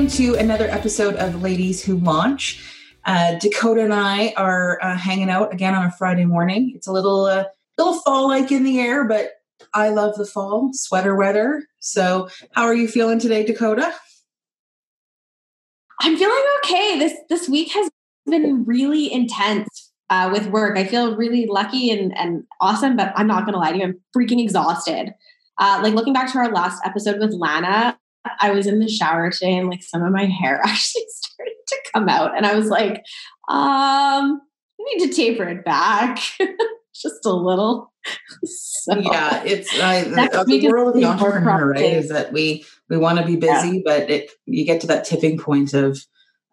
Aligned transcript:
Welcome 0.00 0.16
to 0.16 0.34
another 0.36 0.66
episode 0.70 1.16
of 1.16 1.42
Ladies 1.42 1.84
Who 1.84 1.98
Launch. 1.98 2.64
Uh, 3.04 3.38
Dakota 3.38 3.84
and 3.84 3.92
I 3.92 4.32
are 4.34 4.82
uh, 4.82 4.96
hanging 4.96 5.28
out 5.28 5.52
again 5.52 5.74
on 5.74 5.84
a 5.84 5.90
Friday 5.90 6.24
morning. 6.24 6.72
It's 6.74 6.86
a 6.86 6.92
little, 6.92 7.26
uh, 7.26 7.44
little 7.76 8.00
fall-like 8.00 8.50
in 8.50 8.64
the 8.64 8.80
air, 8.80 9.06
but 9.06 9.32
I 9.74 9.90
love 9.90 10.14
the 10.14 10.24
fall, 10.24 10.70
sweater 10.72 11.14
weather. 11.16 11.66
So, 11.80 12.30
how 12.52 12.62
are 12.62 12.74
you 12.74 12.88
feeling 12.88 13.18
today, 13.18 13.44
Dakota? 13.44 13.92
I'm 16.00 16.16
feeling 16.16 16.44
okay. 16.64 16.98
This 16.98 17.12
this 17.28 17.46
week 17.46 17.70
has 17.74 17.90
been 18.24 18.64
really 18.64 19.12
intense 19.12 19.92
uh, 20.08 20.30
with 20.32 20.46
work. 20.46 20.78
I 20.78 20.84
feel 20.84 21.14
really 21.14 21.44
lucky 21.44 21.90
and 21.90 22.16
and 22.16 22.44
awesome, 22.58 22.96
but 22.96 23.12
I'm 23.16 23.26
not 23.26 23.44
going 23.44 23.52
to 23.52 23.58
lie 23.58 23.72
to 23.72 23.76
you. 23.76 23.84
I'm 23.84 24.00
freaking 24.16 24.42
exhausted. 24.42 25.12
Uh, 25.58 25.80
like 25.82 25.92
looking 25.92 26.14
back 26.14 26.32
to 26.32 26.38
our 26.38 26.50
last 26.50 26.80
episode 26.86 27.20
with 27.20 27.34
Lana, 27.34 27.99
I 28.38 28.50
was 28.50 28.66
in 28.66 28.80
the 28.80 28.88
shower 28.88 29.30
today 29.30 29.56
and 29.56 29.68
like 29.68 29.82
some 29.82 30.02
of 30.02 30.12
my 30.12 30.26
hair 30.26 30.60
actually 30.64 31.04
started 31.08 31.54
to 31.68 31.76
come 31.92 32.08
out. 32.08 32.36
And 32.36 32.46
I 32.46 32.54
was 32.54 32.68
like, 32.68 32.96
um, 33.48 34.40
I 34.80 34.94
need 34.94 35.08
to 35.08 35.14
taper 35.14 35.44
it 35.44 35.64
back 35.64 36.20
just 36.94 37.24
a 37.24 37.32
little. 37.32 37.92
so, 38.44 38.98
yeah, 38.98 39.42
it's 39.44 39.78
uh, 39.78 40.44
the, 40.46 40.68
world 40.68 40.88
of 40.88 40.94
the 40.94 41.04
entrepreneur, 41.04 41.70
right? 41.70 41.84
Is 41.84 42.08
that 42.08 42.32
we 42.32 42.64
we 42.88 42.96
want 42.96 43.18
to 43.18 43.26
be 43.26 43.36
busy, 43.36 43.76
yeah. 43.76 43.82
but 43.84 44.10
it 44.10 44.30
you 44.46 44.64
get 44.64 44.80
to 44.82 44.86
that 44.86 45.04
tipping 45.04 45.36
point 45.36 45.74
of 45.74 45.98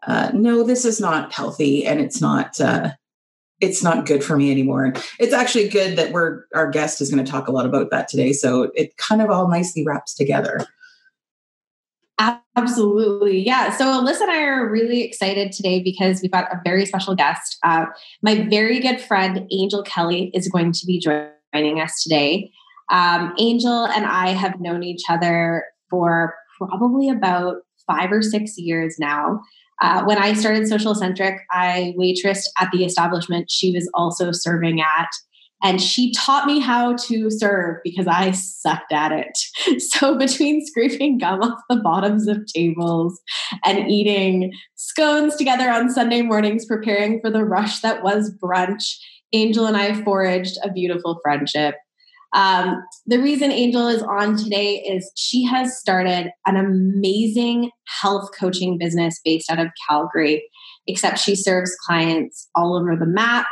uh, 0.05 0.31
no, 0.33 0.63
this 0.63 0.83
is 0.83 0.99
not 0.99 1.33
healthy 1.33 1.85
and 1.85 2.01
it's 2.01 2.19
not 2.19 2.59
uh, 2.59 2.91
it's 3.59 3.81
not 3.81 4.05
good 4.05 4.23
for 4.23 4.37
me 4.37 4.51
anymore. 4.51 4.85
And 4.85 5.03
it's 5.19 5.33
actually 5.33 5.69
good 5.69 5.97
that 5.97 6.11
we're 6.11 6.43
our 6.53 6.69
guest 6.69 7.01
is 7.01 7.09
going 7.09 7.23
to 7.23 7.31
talk 7.31 7.47
a 7.47 7.51
lot 7.51 7.65
about 7.65 7.89
that 7.91 8.07
today. 8.07 8.33
So 8.33 8.71
it 8.75 8.97
kind 8.97 9.21
of 9.21 9.29
all 9.29 9.47
nicely 9.47 9.85
wraps 9.85 10.13
together. 10.13 10.65
Absolutely. 12.19 13.39
Yeah. 13.39 13.75
So 13.77 13.85
Alyssa 13.85 14.21
and 14.21 14.31
I 14.31 14.41
are 14.43 14.69
really 14.69 15.01
excited 15.03 15.51
today 15.51 15.81
because 15.83 16.21
we've 16.21 16.31
got 16.31 16.51
a 16.51 16.59
very 16.63 16.85
special 16.85 17.15
guest. 17.15 17.57
Uh, 17.63 17.85
my 18.23 18.47
very 18.49 18.79
good 18.79 18.99
friend, 18.99 19.47
Angel 19.51 19.83
Kelly, 19.83 20.31
is 20.33 20.47
going 20.47 20.71
to 20.71 20.85
be 20.87 20.99
joining 20.99 21.79
us 21.79 22.01
today. 22.01 22.51
Um, 22.91 23.33
Angel 23.37 23.85
and 23.85 24.05
I 24.05 24.29
have 24.29 24.59
known 24.59 24.81
each 24.81 25.03
other 25.09 25.65
for 25.89 26.33
probably 26.57 27.09
about 27.09 27.57
five 27.85 28.11
or 28.11 28.23
six 28.23 28.57
years 28.57 28.95
now. 28.99 29.39
Uh, 29.79 30.03
when 30.05 30.17
I 30.17 30.33
started 30.33 30.67
Social 30.67 30.95
Centric, 30.95 31.39
I 31.51 31.93
waitressed 31.97 32.47
at 32.59 32.71
the 32.71 32.83
establishment 32.83 33.51
she 33.51 33.71
was 33.71 33.89
also 33.93 34.31
serving 34.31 34.81
at. 34.81 35.09
And 35.63 35.81
she 35.81 36.13
taught 36.13 36.45
me 36.45 36.59
how 36.59 36.95
to 36.95 37.31
serve 37.31 37.77
because 37.83 38.07
I 38.07 38.31
sucked 38.31 38.91
at 38.91 39.11
it. 39.11 39.37
So, 39.79 40.17
between 40.17 40.65
scraping 40.65 41.17
gum 41.17 41.41
off 41.41 41.59
the 41.69 41.77
bottoms 41.77 42.27
of 42.27 42.45
tables 42.45 43.19
and 43.65 43.89
eating 43.89 44.53
scones 44.75 45.35
together 45.35 45.69
on 45.69 45.89
Sunday 45.89 46.21
mornings, 46.21 46.65
preparing 46.65 47.19
for 47.21 47.29
the 47.29 47.43
rush 47.43 47.81
that 47.81 48.03
was 48.03 48.33
brunch, 48.41 48.95
Angel 49.33 49.65
and 49.65 49.75
I 49.75 50.01
foraged 50.03 50.57
a 50.63 50.71
beautiful 50.71 51.19
friendship. 51.23 51.75
Um, 52.33 52.83
the 53.05 53.19
reason 53.19 53.51
Angel 53.51 53.87
is 53.87 54.03
on 54.03 54.37
today 54.37 54.75
is 54.75 55.11
she 55.15 55.43
has 55.45 55.77
started 55.79 56.31
an 56.45 56.57
amazing 56.57 57.71
health 58.01 58.29
coaching 58.37 58.77
business 58.77 59.19
based 59.23 59.49
out 59.49 59.59
of 59.59 59.69
Calgary, 59.89 60.47
except 60.87 61.19
she 61.19 61.35
serves 61.35 61.75
clients 61.85 62.49
all 62.55 62.75
over 62.75 62.95
the 62.95 63.05
map 63.05 63.47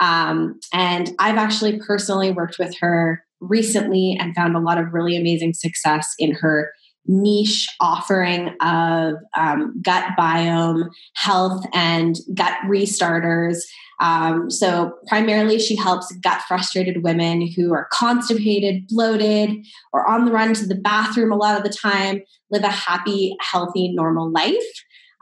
um, 0.00 0.58
and 0.72 1.12
I've 1.18 1.36
actually 1.36 1.78
personally 1.78 2.32
worked 2.32 2.58
with 2.58 2.76
her 2.80 3.24
recently 3.40 4.16
and 4.20 4.34
found 4.34 4.56
a 4.56 4.60
lot 4.60 4.78
of 4.78 4.92
really 4.92 5.16
amazing 5.16 5.54
success 5.54 6.14
in 6.18 6.32
her 6.32 6.72
niche 7.06 7.68
offering 7.80 8.54
of 8.62 9.14
um, 9.36 9.80
gut 9.82 10.04
biome 10.18 10.88
health 11.14 11.64
and 11.74 12.16
gut 12.34 12.54
restarters. 12.66 13.58
Um, 14.00 14.50
so, 14.50 14.94
primarily, 15.06 15.58
she 15.58 15.76
helps 15.76 16.12
gut 16.16 16.42
frustrated 16.48 17.04
women 17.04 17.46
who 17.54 17.72
are 17.72 17.88
constipated, 17.92 18.88
bloated, 18.88 19.64
or 19.92 20.08
on 20.08 20.24
the 20.24 20.32
run 20.32 20.54
to 20.54 20.66
the 20.66 20.74
bathroom 20.74 21.30
a 21.30 21.36
lot 21.36 21.56
of 21.56 21.62
the 21.62 21.76
time 21.76 22.22
live 22.50 22.64
a 22.64 22.70
happy, 22.70 23.36
healthy, 23.40 23.92
normal 23.92 24.32
life. 24.32 24.54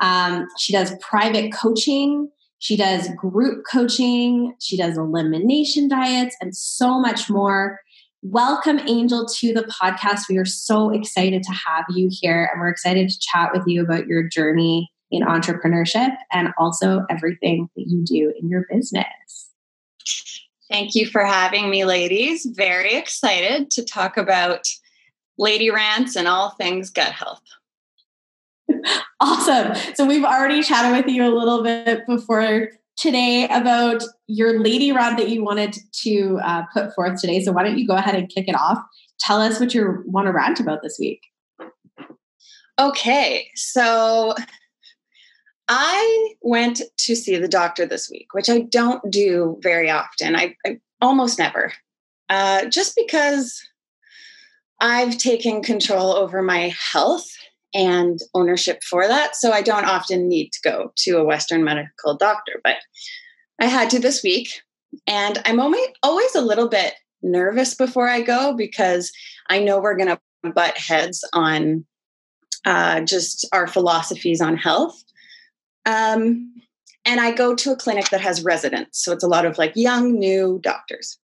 Um, 0.00 0.47
she 0.59 0.72
does 0.72 0.94
private 1.00 1.53
coaching 1.53 2.28
she 2.62 2.77
does 2.77 3.09
group 3.17 3.65
coaching, 3.69 4.55
she 4.61 4.77
does 4.77 4.97
elimination 4.97 5.89
diets, 5.89 6.37
and 6.41 6.56
so 6.56 7.00
much 7.00 7.28
more. 7.28 7.81
Welcome, 8.23 8.78
Angel, 8.87 9.27
to 9.27 9.53
the 9.53 9.65
podcast. 9.65 10.28
We 10.28 10.39
are 10.39 10.45
so 10.45 10.91
excited 10.91 11.43
to 11.43 11.53
have 11.53 11.84
you 11.91 12.09
here, 12.09 12.49
and 12.53 12.61
we're 12.61 12.69
excited 12.69 13.09
to 13.09 13.19
chat 13.19 13.50
with 13.53 13.65
you 13.67 13.83
about 13.83 14.06
your 14.06 14.28
journey 14.28 14.89
in 15.11 15.25
entrepreneurship 15.25 16.15
and 16.31 16.50
also 16.56 17.05
everything 17.11 17.69
that 17.75 17.87
you 17.89 18.05
do 18.05 18.33
in 18.41 18.49
your 18.49 18.65
business. 18.71 19.50
Thank 20.71 20.94
you 20.94 21.06
for 21.06 21.25
having 21.25 21.69
me, 21.69 21.84
ladies. 21.84 22.47
Very 22.47 22.94
excited 22.94 23.73
to 23.73 23.84
talk 23.84 24.17
about 24.17 24.69
lady 25.37 25.73
rants 25.73 26.15
and 26.15 26.29
all 26.29 26.50
things 26.50 26.91
gut 26.91 27.11
health. 27.11 27.43
Awesome. 29.22 29.94
So 29.94 30.05
we've 30.05 30.25
already 30.25 30.62
chatted 30.62 30.93
with 30.93 31.12
you 31.12 31.25
a 31.25 31.31
little 31.31 31.62
bit 31.62 32.06
before 32.06 32.69
today 32.97 33.44
about 33.50 34.03
your 34.27 34.60
lady 34.60 34.93
rod 34.93 35.16
that 35.16 35.28
you 35.28 35.44
wanted 35.44 35.78
to 36.03 36.41
uh, 36.43 36.62
put 36.72 36.94
forth 36.94 37.21
today. 37.21 37.41
So 37.41 37.53
why 37.53 37.62
don't 37.62 37.78
you 37.78 37.87
go 37.87 37.94
ahead 37.94 38.16
and 38.16 38.28
kick 38.28 38.49
it 38.49 38.56
off? 38.56 38.78
Tell 39.21 39.41
us 39.41 39.61
what 39.61 39.75
you 39.75 40.03
want 40.06 40.27
to 40.27 40.32
rant 40.32 40.61
about 40.61 40.82
this 40.82 40.97
week. 40.99 41.21
Okay, 42.78 43.47
so 43.55 44.34
I 45.69 46.34
went 46.43 46.82
to 46.99 47.15
see 47.15 47.37
the 47.37 47.47
doctor 47.47 47.87
this 47.87 48.11
week, 48.11 48.27
which 48.32 48.50
I 48.50 48.61
don't 48.61 49.09
do 49.11 49.59
very 49.62 49.88
often. 49.88 50.34
I, 50.34 50.56
I 50.66 50.78
almost 51.00 51.38
never, 51.38 51.72
uh, 52.28 52.65
just 52.66 52.97
because 52.97 53.62
I've 54.81 55.16
taken 55.16 55.62
control 55.62 56.12
over 56.12 56.43
my 56.43 56.75
health 56.93 57.31
and 57.75 58.21
ownership 58.34 58.83
for 58.88 59.06
that. 59.06 59.37
So 59.37 59.53
I 59.53 59.62
don't 59.62 59.87
often 59.87 60.28
need 60.28 60.50
to 60.53 60.60
go 60.62 60.93
to 60.97 61.19
a 61.19 61.25
Western 61.25 61.65
medical 61.65 62.16
doctor, 62.16 62.60
but 62.62 62.77
I 63.60 63.66
had 63.66 63.91
to 63.91 63.99
this 63.99 64.22
week. 64.22 64.49
And 65.06 65.41
I'm 65.44 65.60
only, 65.60 65.81
always 66.03 66.34
a 66.34 66.43
little 66.43 66.69
bit 66.69 66.94
nervous 67.22 67.75
before 67.75 68.09
I 68.09 68.21
go 68.21 68.55
because 68.55 69.11
I 69.49 69.61
know 69.61 69.81
we're 69.81 69.97
going 69.97 70.09
to 70.09 70.50
butt 70.50 70.77
heads 70.77 71.25
on 71.32 71.87
uh, 72.65 73.00
just 73.00 73.47
our 73.53 73.66
philosophies 73.66 74.41
on 74.41 74.56
health. 74.56 75.03
Um, 75.87 76.53
and 77.05 77.21
I 77.21 77.32
go 77.32 77.55
to 77.55 77.72
a 77.72 77.77
clinic 77.77 78.11
that 78.11 78.21
has 78.21 78.44
residents. 78.44 79.03
So 79.03 79.12
it's 79.12 79.25
a 79.25 79.28
lot 79.28 79.47
of 79.47 79.59
like 79.59 79.72
young, 79.75 80.19
new 80.19 80.61
doctors. 80.62 81.19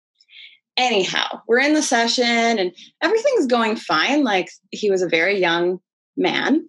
Anyhow, 0.77 1.41
we're 1.47 1.61
in 1.61 1.75
the 1.75 1.83
session 1.83 2.25
and 2.25 2.73
everything's 3.03 3.47
going 3.47 3.77
fine. 3.77 4.25
Like 4.25 4.49
he 4.71 4.91
was 4.91 5.03
a 5.03 5.09
very 5.09 5.39
young 5.39 5.81
man. 6.17 6.67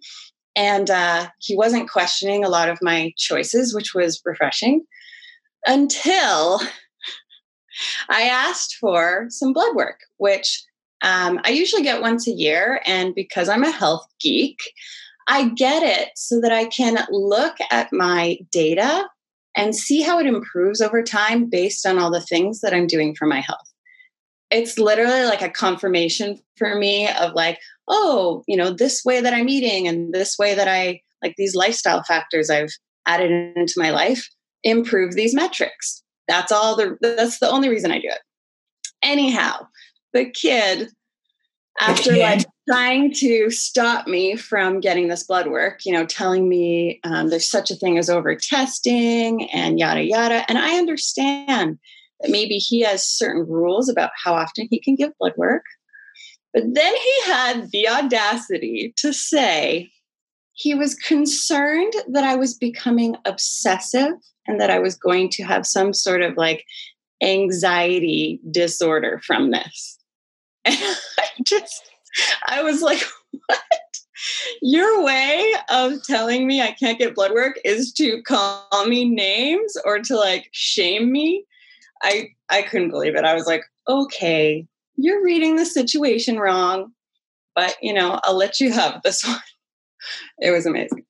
And 0.54 0.90
uh, 0.90 1.28
he 1.38 1.54
wasn't 1.54 1.90
questioning 1.90 2.44
a 2.44 2.48
lot 2.48 2.68
of 2.68 2.78
my 2.80 3.12
choices, 3.18 3.74
which 3.74 3.94
was 3.94 4.22
refreshing 4.24 4.84
until 5.66 6.60
I 8.08 8.22
asked 8.22 8.76
for 8.76 9.26
some 9.28 9.52
blood 9.52 9.76
work, 9.76 10.00
which 10.16 10.64
um, 11.02 11.40
I 11.44 11.50
usually 11.50 11.82
get 11.82 12.00
once 12.00 12.26
a 12.26 12.32
year. 12.32 12.80
And 12.86 13.14
because 13.14 13.50
I'm 13.50 13.64
a 13.64 13.70
health 13.70 14.06
geek, 14.18 14.58
I 15.28 15.50
get 15.50 15.82
it 15.82 16.10
so 16.16 16.40
that 16.40 16.52
I 16.52 16.66
can 16.66 17.04
look 17.10 17.56
at 17.70 17.92
my 17.92 18.38
data 18.50 19.06
and 19.56 19.74
see 19.74 20.00
how 20.00 20.18
it 20.18 20.26
improves 20.26 20.80
over 20.80 21.02
time 21.02 21.50
based 21.50 21.84
on 21.84 21.98
all 21.98 22.10
the 22.10 22.20
things 22.20 22.60
that 22.60 22.72
I'm 22.72 22.86
doing 22.86 23.14
for 23.14 23.26
my 23.26 23.40
health. 23.40 23.72
It's 24.50 24.78
literally 24.78 25.24
like 25.24 25.42
a 25.42 25.50
confirmation 25.50 26.38
for 26.56 26.76
me 26.76 27.08
of 27.08 27.34
like, 27.34 27.58
oh, 27.88 28.42
you 28.46 28.56
know, 28.56 28.70
this 28.70 29.04
way 29.04 29.20
that 29.20 29.34
I'm 29.34 29.48
eating 29.48 29.86
and 29.86 30.12
this 30.12 30.36
way 30.38 30.54
that 30.54 30.68
I 30.68 31.00
like 31.22 31.34
these 31.36 31.54
lifestyle 31.54 32.02
factors 32.02 32.50
I've 32.50 32.72
added 33.06 33.30
into 33.56 33.74
my 33.76 33.90
life 33.90 34.28
improve 34.64 35.14
these 35.14 35.34
metrics. 35.34 36.02
That's 36.28 36.50
all 36.50 36.76
the 36.76 36.96
that's 37.00 37.38
the 37.38 37.50
only 37.50 37.68
reason 37.68 37.92
I 37.92 38.00
do 38.00 38.08
it. 38.08 38.20
Anyhow, 39.02 39.66
the 40.12 40.28
kid 40.30 40.88
after 41.80 42.16
like 42.16 42.44
trying 42.68 43.12
to 43.12 43.50
stop 43.50 44.06
me 44.06 44.34
from 44.34 44.80
getting 44.80 45.08
this 45.08 45.22
blood 45.22 45.48
work, 45.48 45.80
you 45.84 45.92
know, 45.92 46.06
telling 46.06 46.48
me 46.48 47.00
um, 47.04 47.28
there's 47.28 47.48
such 47.48 47.70
a 47.70 47.76
thing 47.76 47.98
as 47.98 48.10
over 48.10 48.34
testing 48.34 49.48
and 49.50 49.78
yada 49.78 50.02
yada. 50.02 50.44
And 50.48 50.58
I 50.58 50.76
understand 50.76 51.78
that 52.20 52.30
maybe 52.30 52.56
he 52.56 52.80
has 52.80 53.06
certain 53.06 53.46
rules 53.46 53.88
about 53.88 54.10
how 54.22 54.34
often 54.34 54.68
he 54.70 54.80
can 54.80 54.94
give 54.94 55.16
blood 55.18 55.34
work. 55.36 55.64
But 56.56 56.72
then 56.72 56.94
he 56.96 57.30
had 57.30 57.70
the 57.70 57.86
audacity 57.86 58.94
to 58.96 59.12
say 59.12 59.90
he 60.54 60.74
was 60.74 60.94
concerned 60.94 61.92
that 62.08 62.24
I 62.24 62.34
was 62.34 62.54
becoming 62.54 63.14
obsessive 63.26 64.14
and 64.46 64.58
that 64.58 64.70
I 64.70 64.78
was 64.78 64.96
going 64.96 65.28
to 65.32 65.42
have 65.42 65.66
some 65.66 65.92
sort 65.92 66.22
of 66.22 66.38
like 66.38 66.64
anxiety 67.22 68.40
disorder 68.50 69.20
from 69.24 69.50
this. 69.50 69.98
And 70.64 70.96
I 71.18 71.28
just, 71.44 71.90
I 72.48 72.62
was 72.62 72.80
like, 72.80 73.02
what? 73.48 73.60
Your 74.62 75.04
way 75.04 75.52
of 75.68 76.02
telling 76.04 76.46
me 76.46 76.62
I 76.62 76.72
can't 76.72 76.98
get 76.98 77.14
blood 77.14 77.32
work 77.32 77.60
is 77.66 77.92
to 77.94 78.22
call 78.22 78.86
me 78.86 79.04
names 79.04 79.76
or 79.84 79.98
to 79.98 80.16
like 80.16 80.48
shame 80.52 81.12
me. 81.12 81.44
I 82.02 82.30
I 82.48 82.62
couldn't 82.62 82.90
believe 82.90 83.14
it. 83.14 83.26
I 83.26 83.34
was 83.34 83.46
like, 83.46 83.62
okay, 83.86 84.66
you're 84.96 85.22
reading 85.22 85.56
the 85.56 85.66
situation 85.66 86.38
wrong, 86.38 86.92
but 87.54 87.76
you 87.82 87.92
know, 87.92 88.20
I'll 88.24 88.36
let 88.36 88.60
you 88.60 88.72
have 88.72 89.02
this 89.02 89.24
one. 89.26 89.40
It 90.40 90.50
was 90.50 90.66
amazing. 90.66 91.04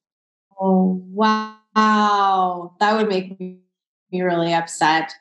Oh 0.61 1.03
wow. 1.09 2.75
That 2.81 2.97
would 2.97 3.09
make 3.09 3.39
me 3.39 3.59
really 4.13 4.53
upset. 4.53 5.13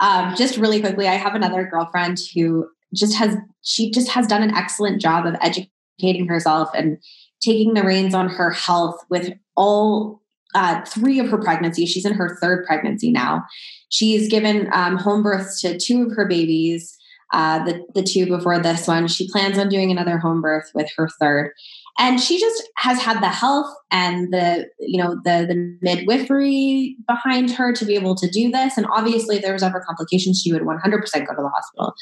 Um, 0.00 0.34
just 0.36 0.56
really 0.56 0.80
quickly, 0.80 1.06
I 1.06 1.14
have 1.14 1.34
another 1.34 1.64
girlfriend 1.64 2.18
who 2.34 2.68
just 2.94 3.16
has 3.16 3.36
she 3.62 3.90
just 3.90 4.08
has 4.08 4.26
done 4.26 4.42
an 4.42 4.54
excellent 4.54 5.00
job 5.00 5.26
of 5.26 5.36
educating 5.40 6.26
herself 6.28 6.68
and 6.74 6.98
taking 7.42 7.74
the 7.74 7.82
reins 7.82 8.14
on 8.14 8.28
her 8.28 8.50
health 8.50 9.04
with 9.08 9.32
all 9.56 10.22
uh, 10.54 10.84
three 10.84 11.18
of 11.18 11.28
her 11.30 11.38
pregnancies. 11.38 11.88
She's 11.88 12.04
in 12.04 12.14
her 12.14 12.36
third 12.40 12.66
pregnancy 12.66 13.10
now. 13.10 13.44
She's 13.88 14.28
given 14.28 14.68
um, 14.72 14.96
home 14.96 15.22
births 15.22 15.60
to 15.62 15.78
two 15.78 16.06
of 16.06 16.16
her 16.16 16.26
babies. 16.26 16.96
Uh, 17.32 17.64
the 17.64 17.82
the 17.94 18.02
two 18.02 18.26
before 18.26 18.58
this 18.58 18.86
one. 18.86 19.08
She 19.08 19.28
plans 19.30 19.58
on 19.58 19.68
doing 19.68 19.90
another 19.90 20.18
home 20.18 20.42
birth 20.42 20.70
with 20.74 20.90
her 20.96 21.08
third, 21.20 21.52
and 21.98 22.20
she 22.20 22.38
just 22.38 22.62
has 22.76 23.00
had 23.00 23.22
the 23.22 23.28
health 23.28 23.74
and 23.90 24.32
the 24.32 24.68
you 24.78 25.02
know 25.02 25.16
the 25.24 25.46
the 25.48 25.78
midwifery 25.80 26.96
behind 27.06 27.50
her 27.52 27.72
to 27.72 27.84
be 27.84 27.94
able 27.94 28.14
to 28.16 28.28
do 28.28 28.50
this. 28.50 28.76
And 28.76 28.86
obviously, 28.94 29.36
if 29.36 29.42
there 29.42 29.54
was 29.54 29.62
ever 29.62 29.82
complications, 29.86 30.40
she 30.40 30.52
would 30.52 30.62
100% 30.62 30.84
go 30.84 31.00
to 31.00 31.42
the 31.42 31.50
hospital 31.54 31.94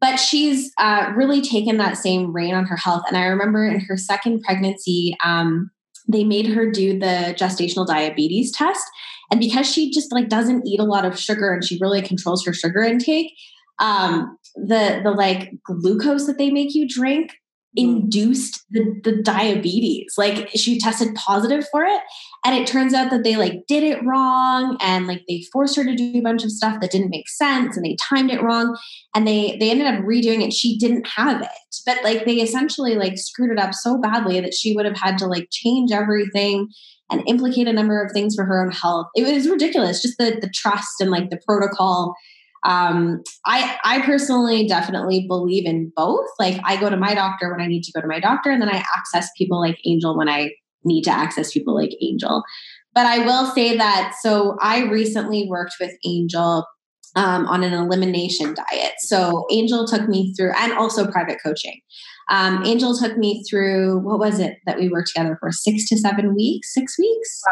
but 0.00 0.16
she's 0.16 0.72
uh, 0.78 1.12
really 1.14 1.42
taken 1.42 1.76
that 1.76 1.96
same 1.96 2.32
reign 2.32 2.54
on 2.54 2.64
her 2.64 2.76
health. 2.76 3.02
And 3.06 3.16
I 3.16 3.26
remember 3.26 3.66
in 3.66 3.80
her 3.80 3.96
second 3.96 4.42
pregnancy, 4.42 5.14
um, 5.22 5.70
they 6.08 6.24
made 6.24 6.46
her 6.46 6.70
do 6.70 6.98
the 6.98 7.34
gestational 7.38 7.86
diabetes 7.86 8.50
test. 8.50 8.84
And 9.30 9.38
because 9.38 9.70
she 9.70 9.90
just 9.90 10.12
like 10.12 10.28
doesn't 10.28 10.66
eat 10.66 10.80
a 10.80 10.84
lot 10.84 11.04
of 11.04 11.18
sugar 11.18 11.52
and 11.52 11.64
she 11.64 11.78
really 11.80 12.02
controls 12.02 12.44
her 12.46 12.52
sugar 12.52 12.82
intake, 12.82 13.32
um, 13.80 14.36
the 14.54 15.00
the 15.02 15.10
like 15.10 15.52
glucose 15.64 16.26
that 16.26 16.38
they 16.38 16.50
make 16.50 16.74
you 16.74 16.86
drink 16.88 17.32
Mm. 17.78 18.02
induced 18.02 18.64
the, 18.70 19.00
the 19.04 19.22
diabetes. 19.22 20.14
Like 20.18 20.48
she 20.56 20.76
tested 20.80 21.14
positive 21.14 21.64
for 21.70 21.84
it. 21.84 22.00
And 22.44 22.56
it 22.56 22.66
turns 22.66 22.94
out 22.94 23.10
that 23.12 23.22
they 23.22 23.36
like 23.36 23.64
did 23.68 23.84
it 23.84 24.04
wrong 24.04 24.76
and 24.80 25.06
like 25.06 25.22
they 25.28 25.44
forced 25.52 25.76
her 25.76 25.84
to 25.84 25.94
do 25.94 26.18
a 26.18 26.20
bunch 26.20 26.42
of 26.42 26.50
stuff 26.50 26.80
that 26.80 26.90
didn't 26.90 27.10
make 27.10 27.28
sense 27.28 27.76
and 27.76 27.86
they 27.86 27.96
timed 28.02 28.32
it 28.32 28.42
wrong. 28.42 28.76
And 29.14 29.24
they 29.24 29.56
they 29.60 29.70
ended 29.70 29.86
up 29.86 30.00
redoing 30.00 30.44
it. 30.44 30.52
She 30.52 30.78
didn't 30.78 31.06
have 31.06 31.42
it. 31.42 31.48
But 31.86 32.02
like 32.02 32.24
they 32.24 32.40
essentially 32.40 32.96
like 32.96 33.16
screwed 33.16 33.52
it 33.52 33.58
up 33.60 33.72
so 33.72 33.98
badly 34.00 34.40
that 34.40 34.54
she 34.54 34.74
would 34.74 34.84
have 34.84 34.98
had 34.98 35.16
to 35.18 35.26
like 35.26 35.46
change 35.52 35.92
everything 35.92 36.70
and 37.08 37.22
implicate 37.28 37.68
a 37.68 37.72
number 37.72 38.02
of 38.02 38.10
things 38.10 38.34
for 38.34 38.44
her 38.44 38.64
own 38.64 38.72
health. 38.72 39.06
It 39.14 39.32
was 39.32 39.48
ridiculous, 39.48 40.02
just 40.02 40.18
the 40.18 40.38
the 40.40 40.50
trust 40.52 41.00
and 41.00 41.12
like 41.12 41.30
the 41.30 41.40
protocol 41.46 42.16
um, 42.64 43.22
I 43.46 43.78
I 43.84 44.02
personally 44.02 44.66
definitely 44.66 45.26
believe 45.26 45.66
in 45.66 45.92
both. 45.96 46.26
Like 46.38 46.60
I 46.64 46.78
go 46.78 46.90
to 46.90 46.96
my 46.96 47.14
doctor 47.14 47.50
when 47.50 47.60
I 47.60 47.66
need 47.66 47.82
to 47.84 47.92
go 47.92 48.00
to 48.00 48.06
my 48.06 48.20
doctor, 48.20 48.50
and 48.50 48.60
then 48.60 48.68
I 48.68 48.84
access 48.96 49.30
people 49.36 49.60
like 49.60 49.78
Angel 49.86 50.16
when 50.16 50.28
I 50.28 50.50
need 50.84 51.02
to 51.02 51.10
access 51.10 51.52
people 51.52 51.74
like 51.74 51.90
Angel. 52.02 52.42
But 52.94 53.06
I 53.06 53.24
will 53.24 53.46
say 53.46 53.76
that 53.76 54.14
so 54.20 54.56
I 54.60 54.84
recently 54.84 55.46
worked 55.48 55.74
with 55.80 55.92
Angel 56.04 56.66
um, 57.16 57.46
on 57.46 57.62
an 57.62 57.72
elimination 57.72 58.54
diet. 58.54 58.92
So 58.98 59.46
Angel 59.50 59.86
took 59.86 60.08
me 60.08 60.34
through, 60.34 60.52
and 60.58 60.72
also 60.72 61.10
private 61.10 61.38
coaching. 61.42 61.80
Um, 62.30 62.64
Angel 62.64 62.96
took 62.96 63.16
me 63.16 63.42
through 63.48 64.00
what 64.00 64.18
was 64.18 64.38
it 64.38 64.58
that 64.66 64.78
we 64.78 64.88
worked 64.88 65.08
together 65.14 65.36
for 65.40 65.50
six 65.50 65.88
to 65.88 65.98
seven 65.98 66.34
weeks, 66.34 66.72
six 66.74 66.98
weeks. 66.98 67.42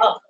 Wow. 0.00 0.20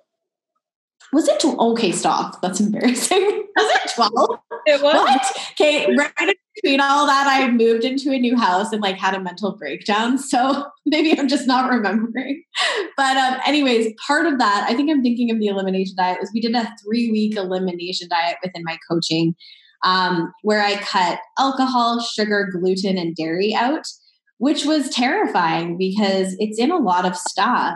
Was 1.13 1.27
it 1.27 1.39
tw- 1.39 1.57
okay? 1.57 1.91
Stop. 1.91 2.41
That's 2.41 2.59
embarrassing. 2.59 3.21
Was 3.55 3.75
it 3.75 3.91
twelve? 3.95 4.39
It 4.65 4.83
was. 4.83 4.93
What? 4.93 5.37
Okay, 5.53 5.95
right 5.95 6.11
in 6.19 6.33
between 6.55 6.81
all 6.81 7.05
that, 7.05 7.27
I 7.27 7.49
moved 7.51 7.83
into 7.83 8.11
a 8.11 8.19
new 8.19 8.35
house 8.35 8.71
and 8.71 8.81
like 8.81 8.97
had 8.97 9.13
a 9.13 9.19
mental 9.19 9.55
breakdown. 9.55 10.17
So 10.17 10.65
maybe 10.85 11.17
I'm 11.17 11.27
just 11.27 11.47
not 11.47 11.69
remembering. 11.69 12.43
But 12.97 13.17
um, 13.17 13.39
anyways, 13.45 13.93
part 14.05 14.25
of 14.25 14.39
that, 14.39 14.65
I 14.69 14.75
think 14.75 14.89
I'm 14.89 15.01
thinking 15.01 15.31
of 15.31 15.39
the 15.39 15.47
elimination 15.47 15.95
diet 15.97 16.17
was 16.19 16.31
we 16.33 16.41
did 16.41 16.55
a 16.55 16.69
three 16.83 17.11
week 17.11 17.37
elimination 17.37 18.07
diet 18.09 18.37
within 18.43 18.63
my 18.65 18.77
coaching, 18.89 19.35
um, 19.83 20.33
where 20.41 20.61
I 20.63 20.75
cut 20.77 21.19
alcohol, 21.39 22.01
sugar, 22.01 22.49
gluten, 22.51 22.97
and 22.97 23.15
dairy 23.15 23.53
out, 23.55 23.85
which 24.37 24.65
was 24.65 24.89
terrifying 24.89 25.77
because 25.77 26.35
it's 26.39 26.59
in 26.59 26.71
a 26.71 26.77
lot 26.77 27.05
of 27.05 27.15
stuff. 27.15 27.75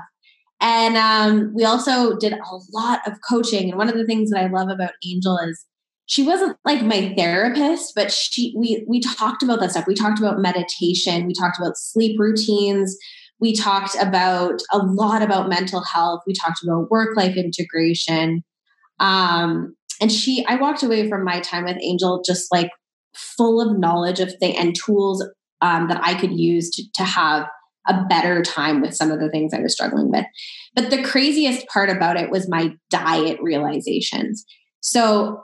And 0.61 0.95
um, 0.95 1.51
we 1.55 1.65
also 1.65 2.15
did 2.17 2.33
a 2.33 2.59
lot 2.71 2.99
of 3.07 3.13
coaching. 3.27 3.69
And 3.69 3.77
one 3.77 3.89
of 3.89 3.95
the 3.95 4.05
things 4.05 4.29
that 4.29 4.39
I 4.39 4.47
love 4.47 4.69
about 4.69 4.91
Angel 5.05 5.37
is 5.39 5.65
she 6.05 6.23
wasn't 6.23 6.57
like 6.65 6.83
my 6.83 7.13
therapist, 7.17 7.93
but 7.95 8.11
she 8.11 8.53
we 8.57 8.85
we 8.87 8.99
talked 8.99 9.43
about 9.43 9.59
that 9.59 9.71
stuff. 9.71 9.87
We 9.87 9.95
talked 9.95 10.19
about 10.19 10.39
meditation. 10.39 11.25
We 11.25 11.33
talked 11.33 11.57
about 11.59 11.77
sleep 11.77 12.19
routines. 12.19 12.95
We 13.39 13.55
talked 13.55 13.95
about 13.99 14.61
a 14.71 14.77
lot 14.77 15.23
about 15.23 15.49
mental 15.49 15.83
health. 15.83 16.21
We 16.27 16.33
talked 16.33 16.59
about 16.63 16.91
work 16.91 17.17
life 17.17 17.35
integration. 17.35 18.43
Um, 18.99 19.75
and 19.99 20.11
she, 20.11 20.45
I 20.47 20.55
walked 20.55 20.83
away 20.83 21.09
from 21.09 21.23
my 21.23 21.39
time 21.39 21.65
with 21.65 21.77
Angel 21.81 22.21
just 22.23 22.51
like 22.51 22.69
full 23.15 23.59
of 23.59 23.79
knowledge 23.79 24.19
of 24.19 24.33
things 24.39 24.57
and 24.59 24.75
tools 24.75 25.25
um, 25.61 25.87
that 25.87 25.99
I 26.03 26.13
could 26.19 26.39
use 26.39 26.69
to, 26.71 26.83
to 26.95 27.03
have 27.03 27.47
a 27.87 28.03
better 28.05 28.41
time 28.41 28.81
with 28.81 28.95
some 28.95 29.11
of 29.11 29.19
the 29.19 29.29
things 29.29 29.53
I 29.53 29.61
was 29.61 29.73
struggling 29.73 30.11
with. 30.11 30.25
But 30.75 30.89
the 30.89 31.03
craziest 31.03 31.67
part 31.67 31.89
about 31.89 32.17
it 32.17 32.29
was 32.29 32.49
my 32.49 32.73
diet 32.89 33.39
realizations. 33.41 34.45
So, 34.81 35.43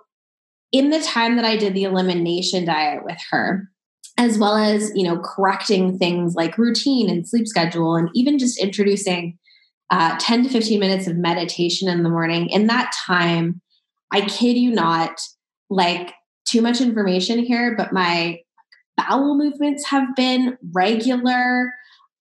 in 0.72 0.90
the 0.90 1.02
time 1.02 1.38
that 1.38 1.46
I 1.46 1.56
did 1.56 1.74
the 1.74 1.86
elimination 1.86 2.66
diet 2.66 3.06
with 3.06 3.18
her, 3.32 3.70
as 4.18 4.38
well 4.38 4.58
as, 4.58 4.92
you 4.96 5.04
know, 5.04 5.18
correcting 5.20 5.98
things 5.98 6.36
like 6.36 6.58
routine 6.58 7.10
and 7.10 7.28
sleep 7.28 7.48
schedule, 7.48 7.96
and 7.96 8.10
even 8.14 8.38
just 8.38 8.60
introducing 8.60 9.38
uh, 9.90 10.18
10 10.20 10.44
to 10.44 10.50
15 10.50 10.80
minutes 10.80 11.08
of 11.08 11.16
meditation 11.16 11.88
in 11.88 12.04
the 12.04 12.10
morning, 12.10 12.50
in 12.50 12.68
that 12.68 12.92
time, 13.06 13.62
I 14.12 14.22
kid 14.22 14.58
you 14.58 14.72
not, 14.72 15.20
like 15.70 16.14
too 16.46 16.62
much 16.62 16.82
information 16.82 17.40
here, 17.40 17.76
but 17.78 17.94
my 17.94 18.40
bowel 18.98 19.38
movements 19.38 19.86
have 19.88 20.16
been 20.16 20.58
regular. 20.74 21.72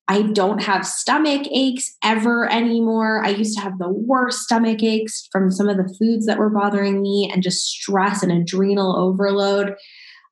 I 0.09 0.23
don't 0.23 0.63
have 0.63 0.87
stomach 0.87 1.47
aches 1.51 1.97
ever 2.03 2.51
anymore. 2.51 3.25
I 3.25 3.31
used 3.31 3.57
to 3.57 3.63
have 3.63 3.79
the 3.79 3.91
worst 3.91 4.41
stomach 4.43 4.83
aches 4.83 5.29
from 5.33 5.51
some 5.51 5.69
of 5.69 5.77
the 5.77 5.93
foods 5.99 6.27
that 6.27 6.39
were 6.39 6.51
bothering 6.51 7.03
me 7.03 7.29
and 7.33 7.43
just 7.43 7.67
stress 7.67 8.23
and 8.23 8.31
adrenal 8.31 8.97
overload. 8.97 9.71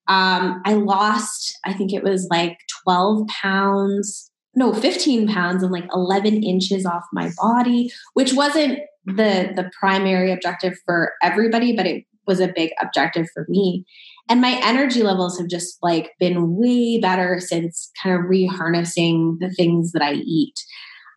Um, 0.06 0.62
I 0.64 0.74
lost, 0.74 1.58
I 1.64 1.72
think 1.72 1.92
it 1.92 2.04
was 2.04 2.28
like 2.30 2.58
12 2.84 3.26
pounds, 3.26 4.30
no, 4.54 4.72
15 4.72 5.26
pounds 5.26 5.62
and 5.62 5.72
like 5.72 5.88
11 5.92 6.44
inches 6.44 6.86
off 6.86 7.02
my 7.12 7.30
body, 7.36 7.90
which 8.12 8.32
wasn't 8.32 8.78
the 9.06 9.52
the 9.54 9.70
primary 9.78 10.32
objective 10.32 10.74
for 10.86 11.12
everybody, 11.22 11.74
but 11.76 11.86
it 11.86 12.04
was 12.26 12.40
a 12.40 12.52
big 12.54 12.70
objective 12.80 13.26
for 13.34 13.44
me. 13.48 13.84
And 14.28 14.40
my 14.40 14.58
energy 14.64 15.02
levels 15.02 15.38
have 15.38 15.48
just 15.48 15.78
like 15.82 16.12
been 16.18 16.56
way 16.56 16.98
better 16.98 17.40
since 17.40 17.90
kind 18.02 18.14
of 18.16 18.22
reharnessing 18.22 19.38
the 19.38 19.50
things 19.50 19.92
that 19.92 20.02
I 20.02 20.14
eat. 20.14 20.54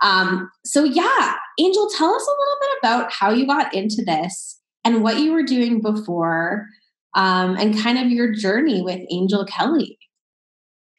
Um, 0.04 0.50
so 0.66 0.84
yeah, 0.84 1.36
Angel, 1.60 1.90
tell 1.98 2.14
us 2.14 2.28
a 2.28 2.40
little 2.40 2.58
bit 2.62 2.70
about 2.82 3.12
how 3.12 3.32
you 3.32 3.48
got 3.48 3.74
into 3.74 4.04
this 4.06 4.60
and 4.84 5.04
what 5.04 5.20
you 5.20 5.32
were 5.32 5.44
doing 5.44 5.82
before, 5.82 6.68
um, 7.16 7.58
and 7.58 7.78
kind 7.78 7.98
of 7.98 8.12
your 8.12 8.32
journey 8.32 8.82
with 8.82 9.02
Angel 9.10 9.46
Kelly. 9.46 9.98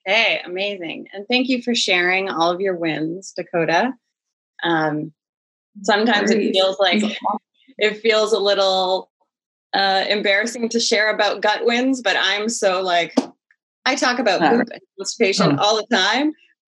Hey, 0.05 0.41
amazing. 0.45 1.07
And 1.13 1.27
thank 1.29 1.49
you 1.49 1.63
for 1.63 1.75
sharing 1.75 2.29
all 2.29 2.51
of 2.51 2.61
your 2.61 2.77
wins, 2.77 3.33
Dakota. 3.37 3.93
Um, 4.63 5.13
sometimes 5.83 6.31
it 6.31 6.53
feels 6.53 6.79
like 6.79 7.03
it 7.79 7.99
feels 7.99 8.33
a 8.33 8.39
little 8.39 9.08
uh, 9.75 10.05
embarrassing 10.09 10.69
to 10.71 10.81
share 10.81 11.11
about 11.11 11.41
gut 11.41 11.65
wins, 11.65 12.03
but 12.03 12.17
I'm 12.19 12.49
so 12.49 12.83
like, 12.83 13.15
I 13.85 13.95
talk 13.95 14.19
about 14.19 14.43
uh, 14.43 14.51
poop 14.51 14.69
and 14.73 14.81
constipation 14.99 15.59
oh. 15.59 15.63
all 15.63 15.77
the 15.77 15.87
time. 15.95 16.33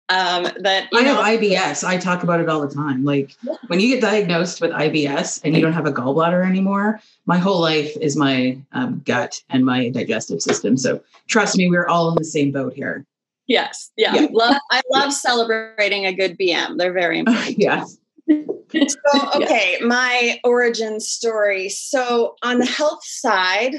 Um, 0.08 0.42
that 0.62 0.88
I 0.92 1.02
know, 1.02 1.22
have 1.22 1.40
IBS. 1.40 1.84
I 1.84 1.96
talk 1.96 2.24
about 2.24 2.40
it 2.40 2.48
all 2.48 2.66
the 2.66 2.74
time. 2.74 3.04
Like 3.04 3.30
when 3.68 3.78
you 3.78 3.86
get 3.94 4.00
diagnosed 4.00 4.60
with 4.60 4.72
IBS 4.72 5.40
and 5.44 5.54
you 5.54 5.62
don't 5.62 5.72
have 5.72 5.86
a 5.86 5.92
gallbladder 5.92 6.44
anymore, 6.44 6.98
my 7.26 7.38
whole 7.38 7.60
life 7.60 7.96
is 8.00 8.16
my 8.16 8.58
um, 8.72 9.02
gut 9.06 9.40
and 9.50 9.64
my 9.64 9.88
digestive 9.88 10.42
system. 10.42 10.76
So 10.76 11.00
trust 11.28 11.56
me, 11.56 11.70
we're 11.70 11.86
all 11.86 12.08
in 12.08 12.16
the 12.16 12.24
same 12.24 12.50
boat 12.50 12.72
here. 12.72 13.06
Yes. 13.46 13.92
Yeah. 13.96 14.14
yeah. 14.14 14.26
Love, 14.32 14.56
I 14.72 14.80
love 14.90 15.12
celebrating 15.12 16.06
a 16.06 16.12
good 16.12 16.36
BM. 16.36 16.76
They're 16.76 16.92
very 16.92 17.18
important. 17.20 17.56
yes. 17.56 17.96
So, 18.30 19.30
okay, 19.34 19.78
yeah. 19.80 19.86
my 19.86 20.40
origin 20.44 21.00
story. 21.00 21.68
So, 21.68 22.36
on 22.42 22.58
the 22.58 22.66
health 22.66 23.04
side, 23.04 23.74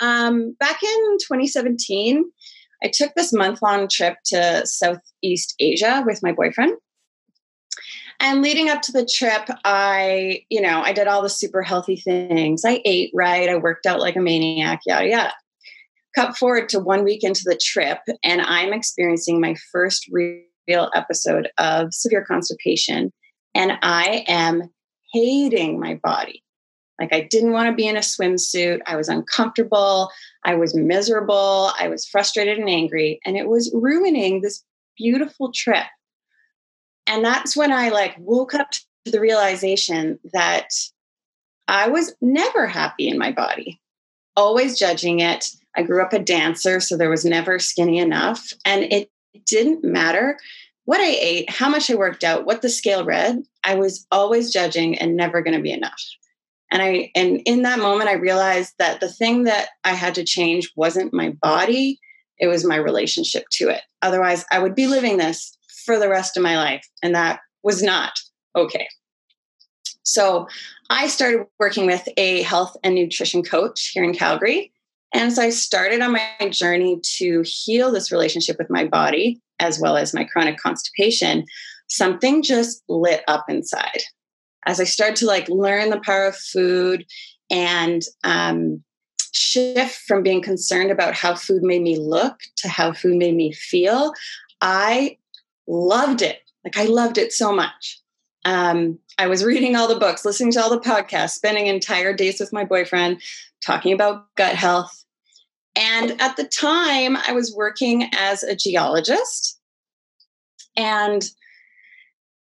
um, 0.00 0.56
back 0.58 0.82
in 0.82 1.18
2017, 1.18 2.24
I 2.82 2.90
took 2.92 3.14
this 3.14 3.32
month 3.32 3.62
long 3.62 3.88
trip 3.88 4.16
to 4.26 4.66
Southeast 4.66 5.54
Asia 5.58 6.02
with 6.06 6.20
my 6.22 6.32
boyfriend. 6.32 6.74
And 8.18 8.40
leading 8.42 8.70
up 8.70 8.80
to 8.82 8.92
the 8.92 9.06
trip, 9.06 9.48
I, 9.64 10.44
you 10.48 10.60
know, 10.60 10.80
I 10.80 10.92
did 10.92 11.06
all 11.06 11.22
the 11.22 11.28
super 11.28 11.62
healthy 11.62 11.96
things. 11.96 12.62
I 12.64 12.80
ate 12.84 13.10
right. 13.14 13.48
I 13.48 13.56
worked 13.56 13.86
out 13.86 14.00
like 14.00 14.16
a 14.16 14.20
maniac, 14.20 14.80
yada, 14.86 15.08
yada. 15.08 15.32
Cut 16.14 16.36
forward 16.36 16.70
to 16.70 16.80
one 16.80 17.04
week 17.04 17.22
into 17.22 17.42
the 17.44 17.60
trip, 17.62 17.98
and 18.24 18.40
I'm 18.40 18.72
experiencing 18.72 19.38
my 19.38 19.54
first 19.70 20.08
real 20.10 20.90
episode 20.94 21.50
of 21.58 21.92
severe 21.92 22.24
constipation. 22.24 23.12
And 23.56 23.72
I 23.82 24.22
am 24.28 24.70
hating 25.14 25.80
my 25.80 25.94
body. 25.94 26.44
Like 27.00 27.14
I 27.14 27.22
didn't 27.22 27.52
want 27.52 27.70
to 27.70 27.74
be 27.74 27.88
in 27.88 27.96
a 27.96 28.00
swimsuit. 28.00 28.80
I 28.86 28.96
was 28.96 29.08
uncomfortable. 29.08 30.10
I 30.44 30.56
was 30.56 30.74
miserable. 30.74 31.72
I 31.78 31.88
was 31.88 32.06
frustrated 32.06 32.58
and 32.58 32.68
angry. 32.68 33.18
And 33.24 33.34
it 33.36 33.48
was 33.48 33.72
ruining 33.74 34.42
this 34.42 34.62
beautiful 34.98 35.52
trip. 35.52 35.86
And 37.06 37.24
that's 37.24 37.56
when 37.56 37.72
I 37.72 37.88
like 37.88 38.14
woke 38.18 38.52
up 38.52 38.72
to 38.72 39.10
the 39.10 39.20
realization 39.20 40.18
that 40.34 40.68
I 41.66 41.88
was 41.88 42.14
never 42.20 42.66
happy 42.66 43.08
in 43.08 43.16
my 43.16 43.32
body, 43.32 43.80
always 44.36 44.78
judging 44.78 45.20
it. 45.20 45.46
I 45.74 45.82
grew 45.82 46.02
up 46.02 46.12
a 46.12 46.18
dancer, 46.18 46.80
so 46.80 46.96
there 46.96 47.10
was 47.10 47.24
never 47.24 47.58
skinny 47.58 47.98
enough. 47.98 48.52
And 48.66 48.84
it 48.84 49.10
didn't 49.46 49.82
matter 49.82 50.38
what 50.86 51.00
I 51.00 51.16
ate, 51.20 51.50
how 51.50 51.68
much 51.68 51.90
I 51.90 51.96
worked 51.96 52.24
out, 52.24 52.46
what 52.46 52.62
the 52.62 52.70
scale 52.70 53.04
read. 53.04 53.42
I 53.62 53.74
was 53.74 54.06
always 54.10 54.52
judging 54.52 54.96
and 54.96 55.16
never 55.16 55.42
going 55.42 55.56
to 55.56 55.62
be 55.62 55.72
enough. 55.72 56.02
And 56.70 56.82
i 56.82 57.12
and 57.14 57.42
in 57.44 57.62
that 57.62 57.78
moment 57.78 58.10
i 58.10 58.14
realized 58.14 58.74
that 58.80 58.98
the 58.98 59.08
thing 59.08 59.44
that 59.44 59.68
i 59.84 59.92
had 59.92 60.16
to 60.16 60.24
change 60.24 60.72
wasn't 60.74 61.14
my 61.14 61.30
body 61.40 62.00
it 62.38 62.48
was 62.48 62.66
my 62.66 62.76
relationship 62.76 63.44
to 63.52 63.68
it. 63.68 63.82
Otherwise 64.02 64.44
i 64.50 64.58
would 64.58 64.74
be 64.74 64.88
living 64.88 65.16
this 65.16 65.56
for 65.84 65.98
the 65.98 66.08
rest 66.08 66.36
of 66.36 66.42
my 66.42 66.56
life 66.56 66.84
and 67.02 67.14
that 67.14 67.38
was 67.62 67.82
not 67.84 68.18
okay. 68.56 68.88
So 70.02 70.48
i 70.90 71.06
started 71.06 71.46
working 71.60 71.86
with 71.86 72.08
a 72.16 72.42
health 72.42 72.76
and 72.82 72.96
nutrition 72.96 73.44
coach 73.44 73.90
here 73.94 74.02
in 74.02 74.12
calgary 74.12 74.72
and 75.16 75.32
so 75.32 75.42
i 75.42 75.50
started 75.50 76.00
on 76.00 76.12
my 76.12 76.48
journey 76.50 77.00
to 77.02 77.42
heal 77.44 77.90
this 77.90 78.12
relationship 78.12 78.56
with 78.58 78.70
my 78.70 78.84
body 78.84 79.40
as 79.58 79.80
well 79.80 79.96
as 79.96 80.14
my 80.14 80.24
chronic 80.24 80.58
constipation 80.58 81.44
something 81.88 82.42
just 82.42 82.82
lit 82.88 83.22
up 83.28 83.44
inside 83.48 84.02
as 84.66 84.80
I 84.80 84.84
started 84.84 85.16
to 85.16 85.26
like 85.26 85.48
learn 85.48 85.90
the 85.90 86.00
power 86.00 86.26
of 86.26 86.36
food 86.36 87.06
and 87.50 88.02
um, 88.24 88.82
shift 89.32 90.02
from 90.06 90.22
being 90.22 90.42
concerned 90.42 90.90
about 90.90 91.14
how 91.14 91.34
food 91.34 91.62
made 91.62 91.82
me 91.82 91.98
look 91.98 92.40
to 92.56 92.68
how 92.68 92.92
food 92.92 93.16
made 93.16 93.34
me 93.34 93.52
feel, 93.52 94.12
I 94.60 95.18
loved 95.66 96.20
it. 96.20 96.40
Like 96.64 96.76
I 96.76 96.84
loved 96.84 97.16
it 97.16 97.32
so 97.32 97.52
much. 97.52 98.00
Um, 98.44 98.98
I 99.18 99.28
was 99.28 99.44
reading 99.44 99.76
all 99.76 99.88
the 99.88 99.98
books, 99.98 100.24
listening 100.24 100.52
to 100.52 100.60
all 100.60 100.70
the 100.70 100.80
podcasts, 100.80 101.30
spending 101.30 101.68
entire 101.68 102.12
days 102.12 102.40
with 102.40 102.52
my 102.52 102.64
boyfriend, 102.64 103.22
talking 103.64 103.92
about 103.92 104.26
gut 104.36 104.54
health. 104.54 105.04
And 105.76 106.20
at 106.20 106.36
the 106.36 106.44
time, 106.44 107.16
I 107.16 107.32
was 107.32 107.54
working 107.54 108.08
as 108.14 108.42
a 108.42 108.56
geologist. 108.56 109.60
And, 110.76 111.22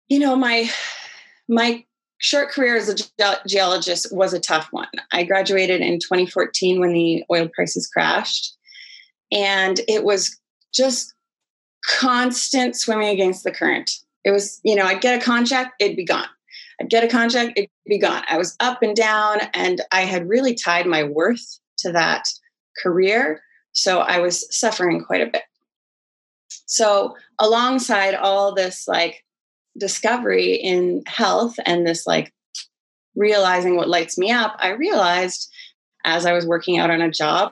you 0.08 0.20
know, 0.20 0.36
my 0.36 0.70
my 1.50 1.84
short 2.20 2.50
career 2.50 2.76
as 2.76 2.90
a 2.90 2.96
ge- 2.96 3.48
geologist 3.48 4.08
was 4.12 4.34
a 4.34 4.40
tough 4.40 4.70
one. 4.72 4.88
I 5.12 5.24
graduated 5.24 5.82
in 5.82 6.00
2014 6.00 6.80
when 6.80 6.94
the 6.94 7.24
oil 7.32 7.50
prices 7.54 7.88
crashed, 7.88 8.56
and 9.32 9.80
it 9.88 10.04
was 10.04 10.38
just 10.74 11.14
constant 11.86 12.76
swimming 12.76 13.10
against 13.10 13.44
the 13.44 13.52
current. 13.52 13.92
It 14.24 14.32
was, 14.32 14.60
you 14.64 14.76
know, 14.76 14.86
I'd 14.86 15.02
get 15.02 15.22
a 15.22 15.26
contract, 15.26 15.74
it'd 15.80 15.98
be 15.98 16.06
gone. 16.06 16.28
I'd 16.80 16.90
get 16.90 17.04
a 17.04 17.08
contract, 17.08 17.54
it'd 17.58 17.70
be 17.86 17.98
gone. 17.98 18.24
I 18.30 18.38
was 18.38 18.56
up 18.60 18.82
and 18.82 18.96
down, 18.96 19.40
and 19.54 19.82
I 19.92 20.02
had 20.02 20.30
really 20.30 20.54
tied 20.54 20.86
my 20.86 21.04
worth 21.04 21.60
to 21.80 21.92
that 21.94 22.28
career. 22.82 23.42
So 23.72 24.00
I 24.00 24.20
was 24.20 24.46
suffering 24.56 25.04
quite 25.04 25.22
a 25.22 25.32
bit. 25.32 25.44
So, 26.66 27.16
alongside 27.40 28.16
all 28.16 28.54
this 28.54 28.88
like 28.88 29.24
discovery 29.78 30.54
in 30.54 31.04
health 31.08 31.56
and 31.66 31.86
this 31.86 32.06
like 32.06 32.34
realizing 33.16 33.76
what 33.76 33.90
lights 33.90 34.18
me 34.18 34.32
up, 34.32 34.56
I 34.60 34.70
realized 34.70 35.50
as 36.06 36.26
I 36.26 36.34
was 36.34 36.46
working 36.46 36.78
out 36.78 36.92
on 36.92 37.02
a 37.02 37.12
job 37.12 37.52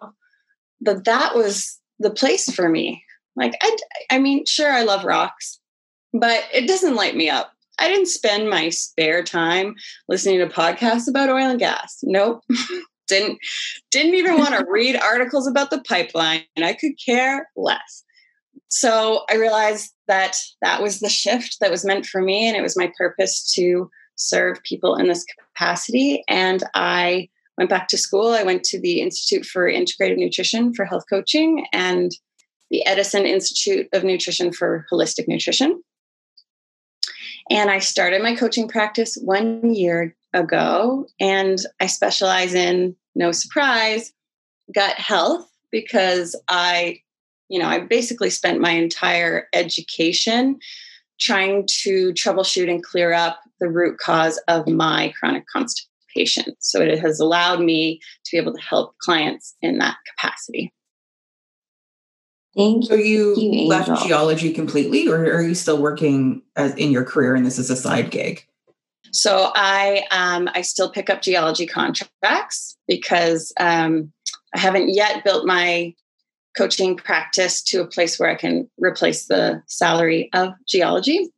that 0.82 1.06
that 1.06 1.36
was 1.36 1.80
the 2.00 2.12
place 2.12 2.54
for 2.54 2.70
me. 2.70 3.04
Like, 3.36 3.54
I, 3.62 3.78
I 4.12 4.20
mean, 4.20 4.46
sure, 4.46 4.72
I 4.72 4.84
love 4.84 5.04
rocks, 5.04 5.60
but 6.14 6.44
it 6.54 6.68
doesn't 6.68 6.96
light 6.96 7.16
me 7.16 7.30
up. 7.30 7.52
I 7.80 7.88
didn't 7.88 8.08
spend 8.08 8.50
my 8.50 8.70
spare 8.70 9.24
time 9.24 9.76
listening 10.08 10.40
to 10.40 10.48
podcasts 10.48 11.08
about 11.08 11.30
oil 11.30 11.50
and 11.50 11.60
gas. 11.60 12.00
Nope. 12.04 12.44
didn't 13.08 13.40
didn't 13.92 14.16
even 14.16 14.38
want 14.38 14.56
to 14.56 14.66
read 14.70 14.96
articles 14.96 15.48
about 15.48 15.70
the 15.70 15.82
pipeline. 15.82 16.44
and 16.56 16.66
I 16.66 16.74
could 16.74 16.94
care 17.04 17.50
less 17.56 18.04
so 18.70 19.24
I 19.30 19.36
realized 19.36 19.94
that 20.08 20.36
that 20.62 20.82
was 20.82 21.00
the 21.00 21.10
shift 21.10 21.58
that 21.62 21.72
was 21.72 21.86
meant 21.86 22.06
for 22.06 22.22
me, 22.22 22.48
and 22.48 22.58
it 22.58 22.62
was 22.62 22.78
my 22.78 22.92
purpose 22.98 23.52
to 23.54 23.90
serve 24.16 24.62
people 24.64 24.96
in 24.96 25.08
this 25.08 25.26
capacity. 25.26 26.24
And 26.28 26.64
I 26.74 27.30
went 27.58 27.70
back 27.70 27.88
to 27.90 27.98
school. 27.98 28.30
I 28.30 28.44
went 28.44 28.64
to 28.66 28.80
the 28.80 29.02
Institute 29.02 29.46
for 29.46 29.72
Integrative 29.72 30.18
Nutrition 30.18 30.74
for 30.74 30.86
Health 30.86 31.06
Coaching 31.10 31.66
and 31.72 32.12
the 32.70 32.86
Edison 32.86 33.26
Institute 33.26 33.88
of 33.94 34.04
Nutrition 34.04 34.52
for 34.52 34.86
Holistic 34.92 35.28
Nutrition. 35.28 35.82
And 37.50 37.70
I 37.70 37.80
started 37.80 38.22
my 38.22 38.36
coaching 38.36 38.68
practice 38.68 39.18
one 39.24 39.74
year 39.74 40.16
ago, 40.38 41.08
and 41.20 41.60
I 41.80 41.88
specialize 41.88 42.54
in, 42.54 42.96
no 43.16 43.32
surprise, 43.32 44.14
gut 44.74 44.96
health 44.96 45.50
because 45.72 46.40
I 46.48 47.02
you 47.50 47.60
know, 47.60 47.68
I 47.68 47.80
basically 47.80 48.30
spent 48.30 48.62
my 48.62 48.72
entire 48.72 49.48
education 49.54 50.60
trying 51.20 51.68
to 51.84 52.14
troubleshoot 52.14 52.70
and 52.70 52.84
clear 52.84 53.14
up 53.14 53.40
the 53.60 53.70
root 53.70 53.98
cause 53.98 54.40
of 54.48 54.68
my 54.68 55.14
chronic 55.20 55.46
constipation. 55.48 56.56
So 56.60 56.82
it 56.82 57.00
has 57.00 57.20
allowed 57.20 57.62
me 57.62 58.00
to 58.26 58.32
be 58.32 58.38
able 58.38 58.54
to 58.54 58.62
help 58.62 58.98
clients 59.00 59.56
in 59.62 59.80
that 59.80 59.98
capacity. 60.10 60.74
Thank 62.56 62.86
so 62.86 62.96
you, 62.96 63.36
you 63.38 63.68
left 63.68 64.08
geology 64.08 64.52
completely, 64.52 65.08
or 65.08 65.18
are 65.18 65.42
you 65.42 65.54
still 65.54 65.80
working 65.80 66.42
as, 66.56 66.74
in 66.76 66.92
your 66.92 67.04
career 67.04 67.36
and 67.36 67.46
this 67.46 67.60
is 67.60 67.70
a 67.70 67.76
side 67.76 68.10
gig? 68.10 68.48
So 69.18 69.52
I 69.56 70.04
um, 70.12 70.48
I 70.54 70.62
still 70.62 70.92
pick 70.92 71.10
up 71.10 71.24
geology 71.24 71.66
contracts 71.66 72.78
because 72.88 73.52
um, 73.60 74.14
I 74.54 74.60
haven't 74.60 74.90
yet 74.90 75.24
built 75.24 75.48
my 75.48 75.96
coaching 76.56 76.96
practice 76.96 77.64
to 77.64 77.82
a 77.82 77.88
place 77.88 78.20
where 78.20 78.30
I 78.30 78.36
can 78.36 78.70
replace 78.78 79.26
the 79.26 79.64
salary 79.66 80.30
of 80.34 80.54
geology. 80.68 81.32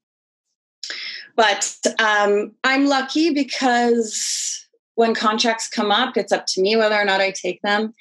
But 1.37 1.73
um, 1.99 2.51
I'm 2.65 2.87
lucky 2.87 3.33
because 3.33 4.67
when 4.95 5.15
contracts 5.15 5.69
come 5.69 5.89
up, 5.89 6.17
it's 6.17 6.33
up 6.33 6.47
to 6.47 6.61
me 6.61 6.75
whether 6.75 6.95
or 6.95 7.05
not 7.05 7.21
I 7.21 7.31
take 7.31 7.61
them. 7.61 7.93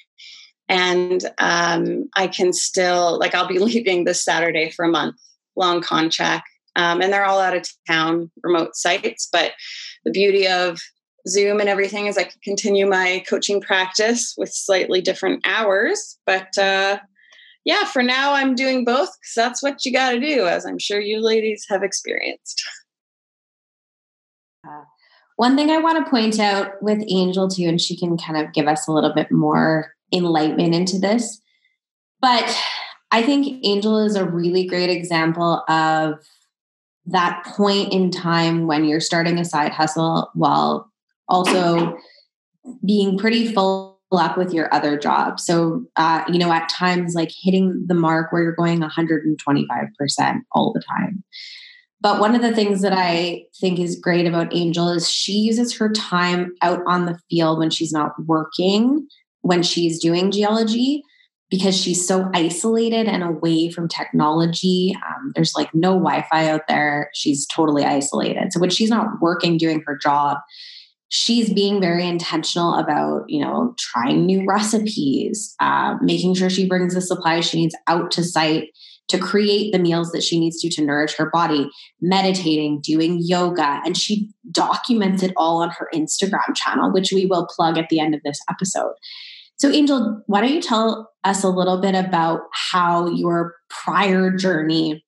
And 0.69 1.25
um, 1.39 2.09
I 2.17 2.27
can 2.27 2.53
still, 2.53 3.17
like, 3.21 3.37
I'll 3.37 3.47
be 3.47 3.59
leaving 3.61 4.03
this 4.03 4.25
Saturday 4.25 4.71
for 4.71 4.85
a 4.85 4.91
month 4.91 5.21
long 5.55 5.83
contract. 5.83 6.49
Um, 6.79 7.03
and 7.03 7.13
they're 7.13 7.27
all 7.27 7.41
out 7.41 7.57
of 7.57 7.69
town 7.87 8.31
remote 8.43 8.75
sites. 8.75 9.29
But 9.31 9.53
the 10.05 10.11
beauty 10.11 10.47
of 10.47 10.81
Zoom 11.29 11.61
and 11.61 11.69
everything 11.69 12.07
is 12.07 12.17
I 12.17 12.23
can 12.23 12.41
continue 12.43 12.89
my 12.89 13.23
coaching 13.29 13.61
practice 13.61 14.35
with 14.39 14.51
slightly 14.53 15.01
different 15.03 15.47
hours. 15.47 16.19
But 16.25 16.57
uh, 16.57 16.99
yeah, 17.65 17.85
for 17.85 18.03
now 18.03 18.33
I'm 18.33 18.55
doing 18.55 18.85
both 18.85 19.09
because 19.09 19.35
that's 19.37 19.63
what 19.63 19.85
you 19.85 19.93
got 19.93 20.13
to 20.13 20.21
do, 20.21 20.47
as 20.47 20.65
I'm 20.65 20.79
sure 20.79 21.01
you 21.01 21.21
ladies 21.21 21.67
have 21.69 21.83
experienced. 21.83 22.63
Uh, 24.67 24.85
one 25.37 25.57
thing 25.57 25.71
I 25.71 25.79
want 25.79 26.05
to 26.05 26.11
point 26.11 26.39
out 26.41 26.83
with 26.83 27.03
Angel 27.09 27.49
too, 27.49 27.65
and 27.65 27.81
she 27.81 27.97
can 27.97 28.17
kind 28.17 28.39
of 28.39 28.53
give 28.53 28.67
us 28.67 28.89
a 28.89 28.93
little 28.93 29.13
bit 29.15 29.31
more 29.31 29.93
enlightenment 30.13 30.75
into 30.75 30.99
this. 30.99 31.41
But 32.21 32.57
I 33.11 33.23
think 33.23 33.61
Angel 33.65 34.05
is 34.05 34.17
a 34.17 34.25
really 34.25 34.67
great 34.67 34.91
example 34.91 35.63
of 35.69 36.15
that 37.11 37.45
point 37.45 37.93
in 37.93 38.11
time 38.11 38.67
when 38.67 38.85
you're 38.85 39.01
starting 39.01 39.39
a 39.39 39.45
side 39.45 39.73
hustle 39.73 40.31
while 40.35 40.91
also 41.29 41.97
being 42.85 43.19
pretty 43.19 43.53
full 43.53 43.99
up 44.13 44.39
with 44.39 44.55
your 44.55 44.73
other 44.73 44.99
job. 44.99 45.39
So, 45.39 45.85
uh, 45.97 46.25
you 46.29 46.39
know, 46.39 46.51
at 46.51 46.69
times 46.69 47.15
like 47.15 47.31
hitting 47.43 47.85
the 47.87 47.95
mark 47.95 48.33
where 48.33 48.43
you're 48.43 48.53
going 48.53 48.81
125% 48.81 50.41
all 50.53 50.73
the 50.73 50.83
time. 50.83 51.23
But 52.01 52.21
one 52.21 52.35
of 52.35 52.43
the 52.43 52.55
things 52.55 52.81
that 52.83 52.93
I 52.93 53.45
think 53.61 53.79
is 53.79 53.99
great 53.99 54.27
about 54.27 54.55
Angel 54.55 54.89
is 54.89 55.11
she 55.11 55.33
uses 55.33 55.77
her 55.77 55.91
time 55.91 56.55
out 56.63 56.81
on 56.87 57.07
the 57.07 57.19
field 57.29 57.59
when 57.59 57.71
she's 57.71 57.93
not 57.93 58.13
working, 58.25 59.07
when 59.41 59.63
she's 59.63 60.01
doing 60.01 60.31
geology, 60.31 61.03
because 61.51 61.77
she's 61.77 62.07
so 62.07 62.31
isolated 62.35 63.09
and 63.09 63.23
away 63.23 63.71
from 63.71 63.89
technology. 63.89 64.95
Um, 64.97 65.33
there's 65.35 65.55
like 65.55 65.75
no 65.75 65.93
Wi 65.93 66.27
Fi 66.31 66.49
out 66.49 66.63
there. 66.69 67.11
She's 67.15 67.47
totally 67.47 67.85
isolated. 67.85 68.53
So 68.53 68.61
when 68.61 68.71
she's 68.71 68.91
not 68.91 69.07
working, 69.21 69.57
doing 69.57 69.83
her 69.87 69.97
job, 69.97 70.39
she's 71.09 71.53
being 71.53 71.81
very 71.81 72.07
intentional 72.07 72.75
about 72.75 73.25
you 73.29 73.43
know 73.43 73.75
trying 73.79 74.27
new 74.27 74.45
recipes 74.47 75.55
uh, 75.61 75.95
making 76.03 76.35
sure 76.35 76.51
she 76.51 76.69
brings 76.69 76.95
the 76.95 77.01
supplies 77.01 77.47
she 77.47 77.61
needs 77.61 77.77
out 77.87 78.11
to 78.11 78.23
site 78.23 78.69
to 79.09 79.19
create 79.19 79.73
the 79.73 79.79
meals 79.79 80.13
that 80.13 80.23
she 80.23 80.39
needs 80.39 80.61
to 80.61 80.69
to 80.69 80.85
nourish 80.85 81.17
her 81.17 81.31
body 81.31 81.69
meditating 82.01 82.81
doing 82.83 83.19
yoga 83.23 83.81
and 83.85 83.97
she 83.97 84.29
documents 84.51 85.23
it 85.23 85.33
all 85.37 85.63
on 85.63 85.71
her 85.71 85.89
instagram 85.95 86.55
channel 86.55 86.93
which 86.93 87.11
we 87.11 87.25
will 87.25 87.47
plug 87.47 87.79
at 87.79 87.89
the 87.89 88.01
end 88.01 88.15
of 88.15 88.21
this 88.23 88.41
episode 88.51 88.93
so 89.59 89.71
angel 89.71 90.23
why 90.27 90.41
don't 90.41 90.53
you 90.53 90.63
tell 90.63 91.13
us 91.25 91.45
a 91.45 91.49
little 91.49 91.81
bit 91.81 91.95
about 91.95 92.43
how 92.53 93.09
your 93.09 93.55
prior 93.69 94.31
journey 94.31 95.05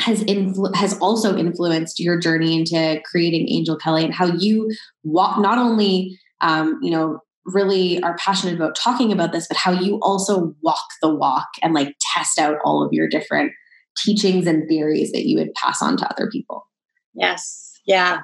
has 0.00 0.24
influ- 0.24 0.74
has 0.74 0.98
also 0.98 1.36
influenced 1.36 2.00
your 2.00 2.18
journey 2.18 2.56
into 2.58 3.00
creating 3.04 3.48
Angel 3.48 3.76
Kelly 3.76 4.04
and 4.04 4.14
how 4.14 4.26
you 4.26 4.70
walk 5.04 5.38
not 5.38 5.58
only 5.58 6.18
um, 6.40 6.78
you 6.82 6.90
know 6.90 7.20
really 7.44 8.00
are 8.02 8.16
passionate 8.18 8.54
about 8.54 8.76
talking 8.76 9.12
about 9.12 9.32
this, 9.32 9.48
but 9.48 9.56
how 9.56 9.72
you 9.72 9.98
also 10.00 10.54
walk 10.62 10.84
the 11.00 11.12
walk 11.12 11.48
and 11.62 11.74
like 11.74 11.96
test 12.00 12.38
out 12.38 12.56
all 12.64 12.84
of 12.84 12.92
your 12.92 13.08
different 13.08 13.52
teachings 13.96 14.46
and 14.46 14.68
theories 14.68 15.12
that 15.12 15.26
you 15.26 15.36
would 15.38 15.52
pass 15.54 15.82
on 15.82 15.96
to 15.96 16.08
other 16.08 16.28
people. 16.30 16.66
Yes. 17.14 17.80
Yeah. 17.84 18.20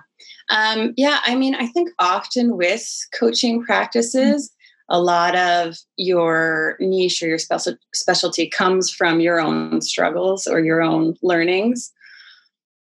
Um, 0.50 0.94
yeah. 0.96 1.18
I 1.24 1.34
mean, 1.34 1.54
I 1.54 1.66
think 1.66 1.90
often 1.98 2.56
with 2.56 2.88
coaching 3.18 3.62
practices, 3.62 4.50
a 4.88 5.00
lot 5.00 5.36
of 5.36 5.76
your 5.96 6.76
niche 6.80 7.22
or 7.22 7.28
your 7.28 7.38
special, 7.38 7.74
specialty 7.94 8.48
comes 8.48 8.90
from 8.90 9.20
your 9.20 9.40
own 9.40 9.80
struggles 9.80 10.46
or 10.46 10.60
your 10.60 10.82
own 10.82 11.14
learnings. 11.22 11.92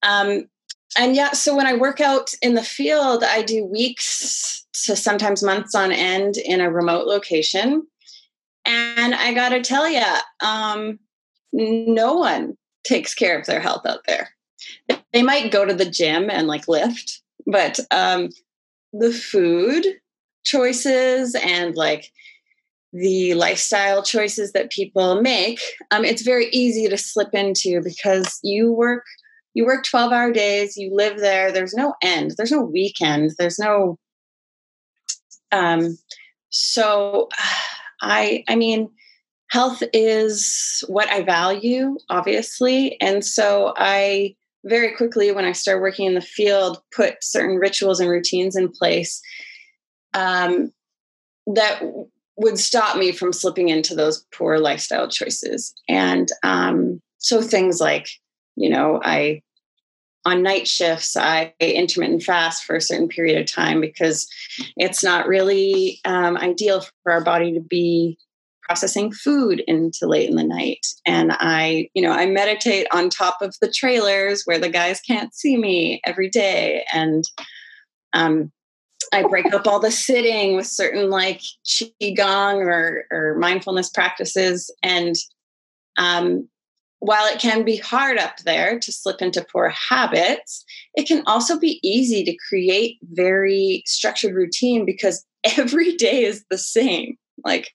Um, 0.04 0.48
and 0.98 1.16
yeah, 1.16 1.32
so 1.32 1.56
when 1.56 1.68
I 1.68 1.76
work 1.76 2.00
out 2.00 2.32
in 2.42 2.56
the 2.56 2.64
field, 2.64 3.24
I 3.24 3.42
do 3.42 3.66
weeks 3.66 4.66
to 4.86 4.96
sometimes 4.96 5.44
months 5.44 5.76
on 5.76 5.92
end 5.92 6.38
in 6.38 6.62
a 6.62 6.72
remote 6.72 7.06
location. 7.06 7.86
And 8.66 9.14
I 9.14 9.34
got 9.34 9.50
to 9.50 9.62
tell 9.62 9.90
you, 9.90 10.04
um, 10.42 11.00
no 11.52 12.16
one 12.16 12.58
takes 12.86 13.14
care 13.14 13.38
of 13.38 13.46
their 13.46 13.60
health 13.60 13.86
out 13.86 14.02
there. 14.08 14.30
They 15.14 15.24
might 15.24 15.52
go 15.52 15.66
to 15.66 15.74
the 15.74 15.90
gym 15.90 16.30
and 16.30 16.48
like 16.48 16.68
lift, 16.68 17.22
but 17.46 17.80
um, 17.92 18.30
the 18.94 19.12
food 19.12 19.86
choices 20.50 21.36
and 21.36 21.76
like 21.76 22.12
the 22.92 23.36
lifestyle 23.36 24.02
choices 24.02 24.52
that 24.54 24.72
people 24.72 25.22
make 25.22 25.60
um, 25.92 26.04
it's 26.04 26.24
very 26.24 26.48
easy 26.48 26.88
to 26.88 26.98
slip 26.98 27.30
into 27.34 27.82
because 27.84 28.40
you 28.42 28.72
work 28.72 29.04
you 29.54 29.64
work 29.64 29.84
12 29.84 30.12
hour 30.12 30.32
days 30.32 30.76
you 30.76 30.90
live 30.94 31.20
there 31.20 31.52
there's 31.52 31.76
no 31.76 31.94
end 32.02 32.34
there's 32.38 32.52
no 32.52 32.62
weekend 32.62 33.32
there's 33.38 33.60
no 33.60 33.98
um 35.52 35.98
so 36.50 37.30
i 38.02 38.44
i 38.48 38.56
mean 38.56 38.90
health 39.52 39.84
is 39.94 40.84
what 40.88 41.10
i 41.10 41.22
value 41.22 41.96
obviously 42.10 43.00
and 43.02 43.24
so 43.24 43.74
i 43.78 44.34
very 44.66 44.96
quickly 44.96 45.32
when 45.32 45.46
i 45.46 45.52
started 45.52 45.82
working 45.82 46.08
in 46.08 46.16
the 46.16 46.22
field 46.22 46.82
put 46.96 47.16
certain 47.22 47.58
rituals 47.58 48.00
and 48.00 48.10
routines 48.10 48.56
in 48.56 48.68
place 48.68 49.22
um, 50.14 50.72
that 51.48 51.82
would 52.38 52.58
stop 52.58 52.98
me 52.98 53.12
from 53.12 53.34
slipping 53.34 53.70
into 53.70 53.96
those 53.96 54.26
poor 54.34 54.60
lifestyle 54.60 55.10
choices. 55.10 55.74
And 55.90 56.30
um, 56.44 57.02
so 57.18 57.42
things 57.42 57.82
like, 57.82 58.08
you 58.56 58.70
know, 58.70 59.02
I 59.04 59.42
on 60.26 60.44
night 60.44 60.68
shifts, 60.68 61.16
I 61.16 61.54
intermittent 61.60 62.24
fast 62.24 62.64
for 62.64 62.76
a 62.76 62.82
certain 62.82 63.08
period 63.08 63.40
of 63.40 63.52
time 63.52 63.82
because 63.82 64.28
it's 64.76 65.04
not 65.04 65.28
really 65.28 66.00
um, 66.06 66.38
ideal 66.38 66.86
for 67.04 67.12
our 67.12 67.24
body 67.24 67.54
to 67.54 67.62
be 67.62 68.18
processing 68.62 69.12
food 69.12 69.64
into 69.66 70.06
late 70.06 70.30
in 70.30 70.36
the 70.36 70.44
night. 70.44 70.86
And 71.06 71.32
I, 71.34 71.90
you 71.96 72.04
know, 72.04 72.12
I 72.12 72.28
meditate 72.28 72.86
on 72.92 73.10
top 73.10 73.38
of 73.42 73.56
the 73.62 73.72
trailers 73.72 74.44
where 74.46 74.60
the 74.60 74.70
guys 74.70 75.02
can't 75.02 75.34
see 75.34 75.58
me 75.58 76.02
every 76.06 76.30
day. 76.30 76.86
And 76.94 77.24
um, 78.14 78.52
I 79.14 79.24
break 79.24 79.54
up 79.54 79.68
all 79.68 79.80
the 79.80 79.92
sitting 79.92 80.56
with 80.56 80.68
certain 80.68 81.10
like 81.10 81.42
qigong 81.66 82.66
or, 82.66 83.06
or 83.12 83.36
mindfulness 83.40 83.90
practices. 83.90 84.74
And 84.84 85.16
um, 85.98 86.48
while 87.00 87.26
it 87.34 87.40
can 87.40 87.64
be 87.64 87.78
hard 87.78 88.18
up 88.18 88.38
there 88.46 88.80
to 88.80 88.92
slip 88.92 89.22
into 89.22 89.46
poor 89.52 89.70
habits, 89.70 90.64
it 90.96 91.08
can 91.08 91.24
also 91.26 91.58
be 91.58 91.80
easy 91.84 92.24
to 92.24 92.38
create 92.48 92.98
very 93.04 93.84
structured 93.86 94.36
routine 94.36 94.86
because 94.86 95.26
every 95.58 95.96
day 95.96 96.24
is 96.24 96.44
the 96.50 96.58
same. 96.58 97.18
Like 97.46 97.70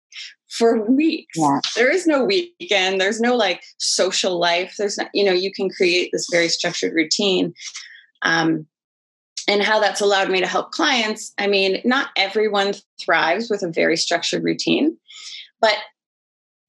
for 0.50 0.88
weeks. 0.88 1.36
Yeah. 1.36 1.60
There 1.74 1.90
is 1.90 2.06
no 2.06 2.24
weekend. 2.24 3.00
There's 3.00 3.20
no 3.20 3.34
like 3.34 3.62
social 3.78 4.38
life. 4.38 4.74
There's 4.78 4.98
not, 4.98 5.08
you 5.12 5.24
know, 5.24 5.32
you 5.32 5.52
can 5.52 5.68
create 5.68 6.10
this 6.12 6.28
very 6.30 6.48
structured 6.48 6.92
routine. 6.92 7.54
Um, 8.22 8.66
and 9.48 9.62
how 9.62 9.80
that's 9.80 10.00
allowed 10.00 10.30
me 10.30 10.40
to 10.40 10.46
help 10.46 10.72
clients. 10.72 11.32
I 11.38 11.46
mean, 11.46 11.80
not 11.84 12.08
everyone 12.16 12.74
thrives 13.00 13.50
with 13.50 13.62
a 13.62 13.70
very 13.70 13.96
structured 13.96 14.42
routine, 14.42 14.96
but 15.60 15.76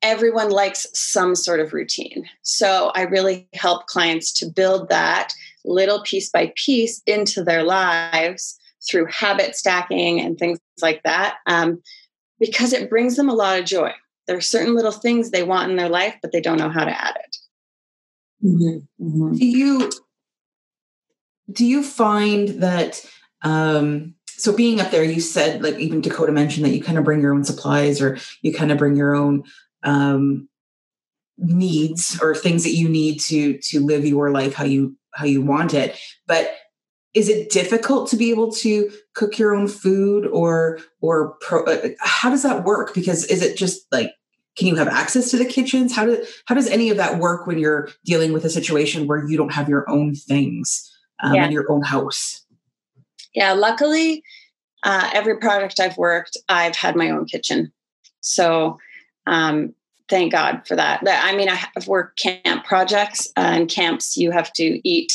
everyone 0.01 0.49
likes 0.49 0.87
some 0.93 1.35
sort 1.35 1.59
of 1.59 1.73
routine. 1.73 2.29
So 2.43 2.91
I 2.95 3.01
really 3.03 3.47
help 3.53 3.87
clients 3.87 4.31
to 4.33 4.45
build 4.45 4.89
that 4.89 5.33
little 5.63 6.03
piece 6.03 6.29
by 6.29 6.53
piece 6.55 7.01
into 7.07 7.43
their 7.43 7.63
lives 7.63 8.57
through 8.87 9.07
habit 9.07 9.55
stacking 9.55 10.21
and 10.21 10.37
things 10.37 10.59
like 10.81 11.01
that, 11.03 11.37
um, 11.47 11.81
because 12.39 12.71
it 12.71 12.89
brings 12.89 13.15
them 13.15 13.29
a 13.29 13.33
lot 13.33 13.57
of 13.57 13.65
joy. 13.65 13.91
There 14.27 14.37
are 14.37 14.41
certain 14.41 14.75
little 14.75 14.91
things 14.91 15.31
they 15.31 15.43
want 15.43 15.71
in 15.71 15.77
their 15.77 15.89
life, 15.89 16.15
but 16.21 16.31
they 16.31 16.41
don't 16.41 16.59
know 16.59 16.69
how 16.69 16.85
to 16.85 16.91
add 16.91 17.15
it. 17.23 17.37
Mm-hmm. 18.45 19.07
Mm-hmm. 19.07 19.35
Do 19.35 19.45
you 19.45 19.91
do 21.51 21.65
you 21.65 21.83
find 21.83 22.49
that 22.61 23.05
um, 23.43 24.15
so 24.27 24.55
being 24.55 24.79
up 24.79 24.91
there 24.91 25.03
you 25.03 25.21
said 25.21 25.61
like 25.61 25.75
even 25.75 26.01
dakota 26.01 26.31
mentioned 26.31 26.65
that 26.65 26.73
you 26.73 26.81
kind 26.81 26.97
of 26.97 27.03
bring 27.03 27.21
your 27.21 27.33
own 27.33 27.43
supplies 27.43 28.01
or 28.01 28.17
you 28.41 28.53
kind 28.53 28.71
of 28.71 28.77
bring 28.77 28.95
your 28.95 29.15
own 29.15 29.43
um, 29.83 30.47
needs 31.37 32.19
or 32.21 32.33
things 32.33 32.63
that 32.63 32.73
you 32.73 32.87
need 32.89 33.19
to 33.19 33.57
to 33.59 33.85
live 33.85 34.05
your 34.05 34.31
life 34.31 34.53
how 34.53 34.63
you 34.63 34.95
how 35.15 35.25
you 35.25 35.41
want 35.41 35.73
it. 35.73 35.97
But 36.27 36.53
is 37.13 37.29
it 37.29 37.49
difficult 37.49 38.09
to 38.09 38.17
be 38.17 38.29
able 38.29 38.51
to 38.51 38.91
cook 39.13 39.39
your 39.39 39.55
own 39.55 39.67
food 39.67 40.27
or 40.27 40.79
or 41.01 41.35
pro, 41.41 41.63
uh, 41.63 41.89
how 41.99 42.29
does 42.29 42.43
that 42.43 42.63
work? 42.63 42.93
Because 42.93 43.25
is 43.25 43.41
it 43.41 43.57
just 43.57 43.85
like 43.91 44.11
can 44.57 44.67
you 44.67 44.75
have 44.75 44.87
access 44.87 45.31
to 45.31 45.37
the 45.37 45.45
kitchens? 45.45 45.95
How 45.95 46.05
do 46.05 46.23
how 46.45 46.55
does 46.55 46.67
any 46.67 46.89
of 46.89 46.97
that 46.97 47.19
work 47.19 47.47
when 47.47 47.57
you're 47.57 47.89
dealing 48.05 48.33
with 48.33 48.45
a 48.45 48.49
situation 48.49 49.07
where 49.07 49.27
you 49.27 49.37
don't 49.37 49.53
have 49.53 49.69
your 49.69 49.89
own 49.89 50.15
things 50.15 50.91
um, 51.21 51.35
yeah. 51.35 51.45
in 51.45 51.51
your 51.51 51.71
own 51.71 51.83
house? 51.83 52.43
Yeah, 53.33 53.53
luckily, 53.53 54.23
uh, 54.83 55.09
every 55.13 55.37
product 55.37 55.79
I've 55.79 55.97
worked, 55.97 56.37
I've 56.47 56.75
had 56.75 56.95
my 56.95 57.09
own 57.09 57.25
kitchen. 57.25 57.71
So 58.21 58.77
um, 59.27 59.73
thank 60.09 60.31
God 60.31 60.61
for 60.67 60.75
that. 60.75 61.03
I 61.05 61.35
mean, 61.35 61.49
I 61.49 61.55
have 61.55 61.87
worked 61.87 62.19
camp 62.19 62.65
projects, 62.65 63.27
uh, 63.37 63.41
and 63.41 63.69
camps 63.69 64.15
you 64.15 64.31
have 64.31 64.53
to 64.53 64.87
eat 64.87 65.11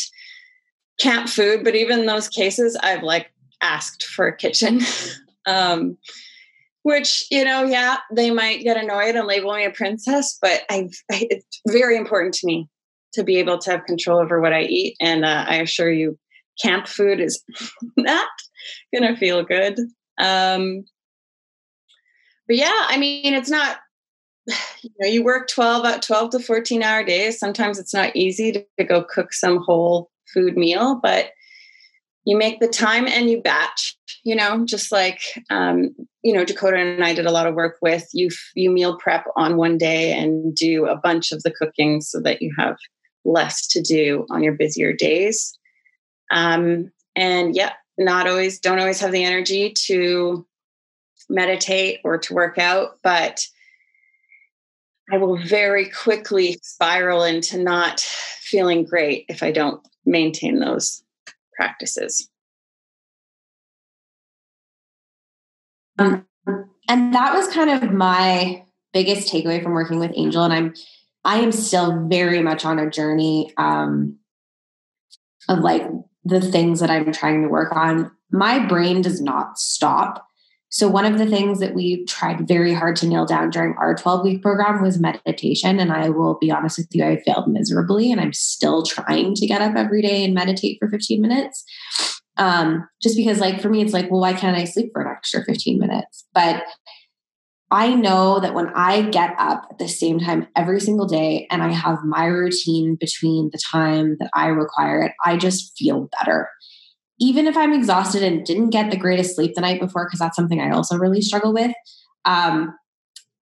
camp 0.99 1.29
food, 1.29 1.65
but 1.65 1.75
even 1.75 2.01
in 2.01 2.07
those 2.07 2.29
cases, 2.29 2.77
I've 2.83 3.03
like 3.03 3.33
asked 3.63 4.05
for 4.05 4.27
a 4.27 4.37
kitchen. 4.37 4.81
um, 5.47 5.97
which 6.83 7.27
you 7.31 7.45
know 7.45 7.63
yeah 7.63 7.99
they 8.11 8.31
might 8.31 8.63
get 8.63 8.77
annoyed 8.77 9.15
and 9.15 9.27
label 9.27 9.53
me 9.55 9.65
a 9.65 9.71
princess 9.71 10.39
but 10.41 10.63
I, 10.71 10.89
it's 11.11 11.61
very 11.69 11.97
important 11.97 12.35
to 12.35 12.47
me 12.47 12.69
to 13.15 13.25
be 13.25 13.37
able 13.37 13.59
to 13.59 13.71
have 13.71 13.85
control 13.87 14.21
over 14.21 14.41
what 14.41 14.53
I 14.53 14.63
eat. 14.63 14.97
And 15.01 15.25
uh, 15.25 15.45
I 15.49 15.57
assure 15.57 15.91
you, 15.91 16.19
camp 16.63 16.87
food 16.87 17.21
is 17.21 17.43
not 17.97 18.29
going 18.95 19.13
to 19.13 19.19
feel 19.19 19.43
good. 19.43 19.79
Um, 20.19 20.85
but 22.47 22.57
yeah, 22.57 22.87
I 22.89 22.99
mean, 22.99 23.35
it's 23.35 23.51
not 23.51 23.79
you 24.83 24.91
know 25.01 25.07
you 25.07 25.23
work 25.23 25.49
12 25.49 25.85
uh, 25.85 25.99
12 25.99 26.31
to 26.31 26.41
14 26.41 26.83
hour 26.83 27.05
days 27.05 27.39
sometimes 27.39 27.79
it's 27.79 27.95
not 27.95 28.15
easy 28.15 28.53
to, 28.53 28.65
to 28.79 28.85
go 28.85 29.05
cook 29.05 29.33
some 29.33 29.59
whole 29.59 30.11
food 30.33 30.57
meal 30.57 30.99
but 31.03 31.31
you 32.25 32.37
make 32.37 32.61
the 32.61 32.69
time 32.69 33.07
and 33.07 33.31
you 33.31 33.41
batch 33.41 33.97
you 34.25 34.35
know 34.35 34.65
just 34.65 34.93
like 34.93 35.21
um, 35.51 35.91
you 36.23 36.33
know 36.33 36.45
dakota 36.45 36.77
and 36.77 37.05
i 37.05 37.13
did 37.13 37.27
a 37.27 37.33
lot 37.33 37.47
of 37.47 37.55
work 37.55 37.77
with 37.83 38.07
you 38.13 38.29
you 38.55 38.71
meal 38.71 38.97
prep 38.99 39.25
on 39.37 39.57
one 39.57 39.79
day 39.79 40.13
and 40.13 40.55
do 40.55 40.87
a 40.87 40.97
bunch 40.97 41.33
of 41.33 41.43
the 41.43 41.51
cooking 41.51 42.01
so 42.01 42.21
that 42.21 42.41
you 42.41 42.53
have 42.59 42.77
less 43.25 43.67
to 43.69 43.81
do 43.81 44.27
on 44.31 44.43
your 44.43 44.55
busier 44.55 44.93
days 44.93 45.59
um, 46.31 46.91
and 47.17 47.55
yeah 47.55 47.73
not 47.99 48.27
always 48.27 48.59
don't 48.59 48.79
always 48.79 49.01
have 49.01 49.13
the 49.13 49.25
energy 49.25 49.73
to 49.77 50.47
meditate 51.29 52.01
or 52.03 52.19
to 52.19 52.35
work 52.35 52.59
out 52.59 52.99
but 53.03 53.45
i 55.13 55.17
will 55.17 55.37
very 55.37 55.89
quickly 55.91 56.59
spiral 56.63 57.23
into 57.23 57.59
not 57.59 58.01
feeling 58.01 58.85
great 58.85 59.27
if 59.29 59.43
i 59.43 59.51
don't 59.51 59.87
maintain 60.07 60.59
those 60.59 61.03
practices. 61.61 62.29
Um, 65.99 66.27
and 66.89 67.15
that 67.15 67.35
was 67.35 67.49
kind 67.49 67.69
of 67.69 67.93
my 67.93 68.65
biggest 68.93 69.33
takeaway 69.33 69.63
from 69.63 69.73
working 69.73 69.99
with 69.99 70.13
Angel. 70.15 70.43
And 70.43 70.53
I'm, 70.53 70.75
I 71.25 71.41
am 71.41 71.53
still 71.53 72.07
very 72.09 72.43
much 72.43 72.65
on 72.65 72.79
a 72.79 72.91
journey 72.91 73.53
um, 73.57 74.19
of 75.49 75.61
like 75.61 75.87
the 76.25 76.41
things 76.41 76.81
that 76.81 76.91
I'm 76.91 77.13
trying 77.13 77.43
to 77.43 77.49
work 77.49 77.75
on. 77.75 78.11
My 78.31 78.65
brain 78.65 79.03
does 79.03 79.21
not 79.21 79.59
stop. 79.59 80.27
So, 80.73 80.87
one 80.87 81.05
of 81.05 81.19
the 81.19 81.27
things 81.27 81.59
that 81.59 81.75
we 81.75 82.05
tried 82.05 82.47
very 82.47 82.73
hard 82.73 82.95
to 82.97 83.07
nail 83.07 83.27
down 83.27 83.51
during 83.51 83.75
our 83.75 83.95
12 83.95 84.25
week 84.25 84.43
program 84.43 84.81
was 84.81 85.01
meditation. 85.01 85.81
And 85.81 85.93
I 85.93 86.11
will 86.11 86.39
be 86.39 86.51
honest 86.51 86.79
with 86.79 86.89
you, 86.93 87.05
I 87.05 87.21
failed 87.23 87.49
miserably, 87.49 88.13
and 88.13 88.21
I'm 88.21 88.33
still 88.33 88.85
trying 88.85 89.35
to 89.35 89.47
get 89.47 89.61
up 89.61 89.75
every 89.75 90.01
day 90.01 90.25
and 90.25 90.33
meditate 90.33 90.79
for 90.79 90.89
15 90.89 91.21
minutes. 91.21 91.65
Um, 92.37 92.89
just 93.03 93.17
because, 93.17 93.41
like, 93.41 93.61
for 93.61 93.69
me, 93.69 93.83
it's 93.83 93.93
like, 93.93 94.11
well, 94.11 94.21
why 94.21 94.33
can't 94.33 94.57
I 94.57 94.65
sleep 94.65 94.93
for 94.93 95.03
an 95.03 95.09
extra 95.09 95.45
15 95.45 95.77
minutes? 95.77 96.25
But 96.33 96.63
I 97.71 97.95
know 97.95 98.41
that 98.41 98.55
when 98.55 98.69
I 98.75 99.03
get 99.03 99.35
up 99.39 99.67
at 99.71 99.79
the 99.79 99.89
same 99.89 100.19
time 100.19 100.49
every 100.57 100.81
single 100.81 101.07
day 101.07 101.47
and 101.51 101.63
I 101.63 101.71
have 101.71 101.99
my 102.05 102.27
routine 102.27 102.97
between 102.99 103.51
the 103.53 103.61
time 103.71 104.17
that 104.19 104.31
I 104.35 104.47
require 104.47 105.03
it, 105.03 105.13
I 105.25 105.37
just 105.37 105.77
feel 105.79 106.09
better 106.21 106.49
even 107.21 107.47
if 107.47 107.57
I'm 107.57 107.75
exhausted 107.75 108.23
and 108.23 108.45
didn't 108.45 108.71
get 108.71 108.91
the 108.91 108.97
greatest 108.97 109.37
sleep 109.37 109.53
the 109.55 109.61
night 109.61 109.79
before, 109.79 110.07
because 110.07 110.19
that's 110.19 110.35
something 110.35 110.59
I 110.61 110.71
also 110.71 110.97
really 110.97 111.21
struggle 111.21 111.53
with, 111.53 111.73
um, 112.25 112.75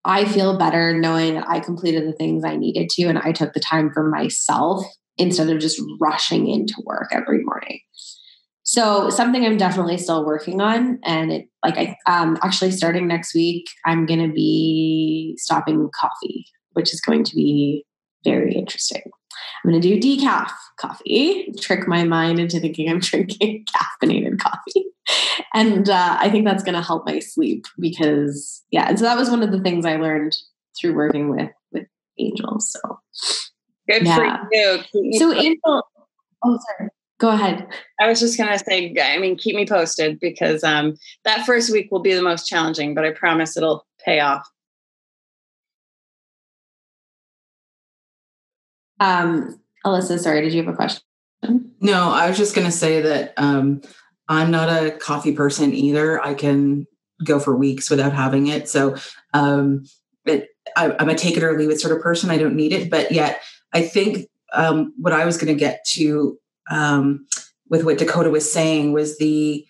I 0.04 0.24
feel 0.24 0.58
better 0.58 0.98
knowing 0.98 1.34
that 1.34 1.48
I 1.48 1.60
completed 1.60 2.06
the 2.06 2.12
things 2.12 2.44
I 2.44 2.56
needed 2.56 2.88
to 2.90 3.04
and 3.04 3.18
I 3.18 3.32
took 3.32 3.52
the 3.52 3.60
time 3.60 3.90
for 3.92 4.08
myself 4.08 4.84
instead 5.16 5.48
of 5.48 5.60
just 5.60 5.80
rushing 6.00 6.48
into 6.48 6.74
work 6.84 7.08
every 7.12 7.42
morning. 7.44 7.80
So 8.68 9.09
something 9.09 9.46
I'm 9.46 9.57
definitely 9.57 9.96
still 9.96 10.26
working 10.26 10.61
on, 10.61 10.98
and 11.02 11.33
it 11.33 11.48
like 11.64 11.78
I 11.78 11.96
um, 12.04 12.37
actually 12.42 12.70
starting 12.70 13.09
next 13.09 13.35
week, 13.35 13.64
I'm 13.87 14.04
going 14.04 14.20
to 14.20 14.31
be 14.31 15.37
stopping 15.38 15.88
coffee, 15.98 16.44
which 16.74 16.92
is 16.92 17.00
going 17.00 17.24
to 17.24 17.35
be 17.35 17.87
very 18.24 18.54
interesting. 18.54 19.00
I'm 19.64 19.70
going 19.70 19.81
to 19.81 19.98
do 19.98 19.98
decaf 19.98 20.50
coffee, 20.78 21.50
trick 21.59 21.88
my 21.88 22.04
mind 22.04 22.40
into 22.40 22.61
thinking 22.61 22.90
I'm 22.90 22.98
drinking 23.00 23.64
caffeinated 23.74 24.38
coffee. 24.38 24.85
And 25.54 25.88
uh, 25.88 26.18
I 26.20 26.28
think 26.28 26.44
that's 26.44 26.62
going 26.62 26.74
to 26.74 26.83
help 26.83 27.07
my 27.07 27.20
sleep 27.20 27.64
because, 27.78 28.62
yeah. 28.70 28.87
And 28.87 28.98
so 28.98 29.07
that 29.07 29.16
was 29.16 29.31
one 29.31 29.42
of 29.42 29.50
the 29.50 29.62
things 29.62 29.87
I 29.87 29.96
learned 29.96 30.37
through 30.78 30.94
working 30.94 31.31
with 31.31 31.50
with 31.72 31.87
angels. 32.18 32.70
So 32.70 33.00
good 33.88 34.04
yeah. 34.04 34.44
for 34.44 34.48
you. 34.52 35.18
So 35.18 35.33
angel, 35.33 35.83
oh 36.44 36.59
sorry. 36.76 36.90
Go 37.18 37.31
ahead. 37.31 37.66
I 37.98 38.09
was 38.09 38.20
just 38.20 38.38
going 38.38 38.52
to 38.52 38.59
say, 38.59 38.94
I 39.02 39.18
mean, 39.18 39.37
keep 39.37 39.57
me 39.57 39.66
posted 39.66 40.20
because 40.20 40.62
um, 40.62 40.94
that 41.24 41.44
first 41.44 41.72
week 41.72 41.88
will 41.90 42.00
be 42.00 42.14
the 42.14 42.22
most 42.22 42.46
challenging, 42.46 42.94
but 42.94 43.04
I 43.04 43.11
promise 43.11 43.57
it'll 43.57 43.85
pay 44.04 44.20
off. 44.20 44.48
Um, 49.00 49.61
Alyssa, 49.85 50.18
sorry, 50.18 50.42
did 50.42 50.52
you 50.52 50.62
have 50.62 50.72
a 50.72 50.76
question? 50.76 51.02
No, 51.81 52.11
I 52.11 52.28
was 52.28 52.37
just 52.37 52.54
going 52.54 52.66
to 52.66 52.72
say 52.72 53.00
that 53.00 53.35
um, 53.37 53.83
I'm 54.28 54.50
not 54.50 54.68
a 54.68 54.92
coffee 54.92 55.33
person 55.33 55.72
either. 55.72 56.24
I 56.24 56.35
can 56.35 56.87
go 57.24 57.40
for 57.40 57.57
weeks 57.57 57.90
without 57.90 58.12
having 58.12 58.46
it. 58.46 58.68
So 58.68 58.96
um, 59.35 59.85
it, 60.24 60.48
I, 60.76 60.94
am 60.98 61.09
a 61.09 61.14
take 61.14 61.37
it 61.37 61.42
or 61.42 61.59
leave 61.59 61.70
it 61.70 61.81
sort 61.81 61.96
of 61.96 62.02
person. 62.02 62.31
I 62.31 62.38
don't 62.38 62.57
need 62.57 62.72
it. 62.72 62.90
But 62.90 63.11
yet, 63.11 63.40
I 63.72 63.83
think 63.83 64.28
um, 64.52 64.92
what 64.98 65.12
I 65.12 65.24
was 65.24 65.37
going 65.37 65.52
to 65.52 65.59
get 65.59 65.85
to 65.90 66.38
um, 66.70 67.26
with 67.68 67.85
what 67.85 67.98
Dakota 67.98 68.31
was 68.31 68.50
saying 68.50 68.92
was 68.92 69.18
the 69.18 69.66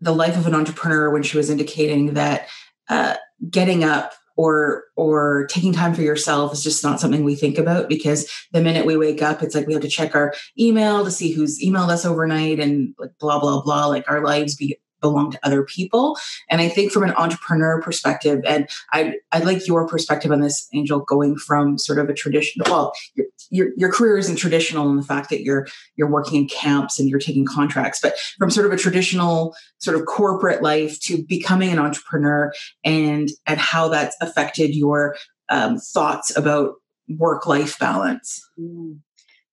the 0.00 0.14
life 0.14 0.36
of 0.36 0.46
an 0.46 0.54
entrepreneur 0.54 1.10
when 1.10 1.22
she 1.22 1.36
was 1.36 1.50
indicating 1.50 2.14
that 2.14 2.48
uh, 2.88 3.16
getting 3.50 3.84
up 3.84 4.14
or 4.36 4.84
or 4.96 5.46
taking 5.50 5.72
time 5.72 5.92
for 5.92 6.02
yourself 6.02 6.52
is 6.52 6.62
just 6.62 6.82
not 6.82 6.98
something 6.98 7.24
we 7.24 7.34
think 7.34 7.58
about 7.58 7.88
because 7.88 8.30
the 8.52 8.62
minute 8.62 8.86
we 8.86 8.96
wake 8.96 9.20
up 9.20 9.42
it's 9.42 9.54
like 9.54 9.66
we 9.66 9.74
have 9.74 9.82
to 9.82 9.88
check 9.88 10.14
our 10.14 10.32
email 10.58 11.04
to 11.04 11.10
see 11.10 11.30
who's 11.32 11.62
emailed 11.62 11.90
us 11.90 12.06
overnight 12.06 12.58
and 12.58 12.94
like 12.98 13.10
blah 13.20 13.38
blah 13.38 13.60
blah 13.60 13.86
like 13.86 14.08
our 14.10 14.24
lives 14.24 14.56
be 14.56 14.78
belong 15.00 15.30
to 15.32 15.38
other 15.42 15.62
people. 15.64 16.16
And 16.48 16.60
I 16.60 16.68
think 16.68 16.92
from 16.92 17.02
an 17.02 17.14
entrepreneur 17.14 17.80
perspective, 17.80 18.42
and 18.46 18.68
I 18.92 19.14
I 19.32 19.40
like 19.40 19.66
your 19.66 19.86
perspective 19.86 20.32
on 20.32 20.40
this, 20.40 20.68
Angel, 20.74 21.00
going 21.00 21.36
from 21.36 21.78
sort 21.78 21.98
of 21.98 22.08
a 22.08 22.14
traditional. 22.14 22.70
Well, 22.70 22.92
your, 23.14 23.26
your 23.50 23.68
your 23.76 23.92
career 23.92 24.18
isn't 24.18 24.36
traditional 24.36 24.88
in 24.90 24.96
the 24.96 25.02
fact 25.02 25.30
that 25.30 25.42
you're 25.42 25.66
you're 25.96 26.10
working 26.10 26.42
in 26.42 26.48
camps 26.48 26.98
and 26.98 27.08
you're 27.08 27.18
taking 27.18 27.44
contracts, 27.44 28.00
but 28.00 28.18
from 28.38 28.50
sort 28.50 28.66
of 28.66 28.72
a 28.72 28.76
traditional 28.76 29.54
sort 29.78 29.96
of 29.96 30.06
corporate 30.06 30.62
life 30.62 31.00
to 31.00 31.24
becoming 31.24 31.70
an 31.70 31.78
entrepreneur, 31.78 32.52
and 32.84 33.30
and 33.46 33.58
how 33.58 33.88
that's 33.88 34.16
affected 34.20 34.74
your 34.74 35.16
um, 35.48 35.78
thoughts 35.78 36.34
about 36.36 36.74
work 37.08 37.46
life 37.46 37.78
balance. 37.78 38.40
Mm, 38.58 38.98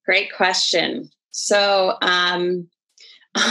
great 0.05 0.33
question. 0.35 1.09
So. 1.31 1.97
Um, 2.01 2.69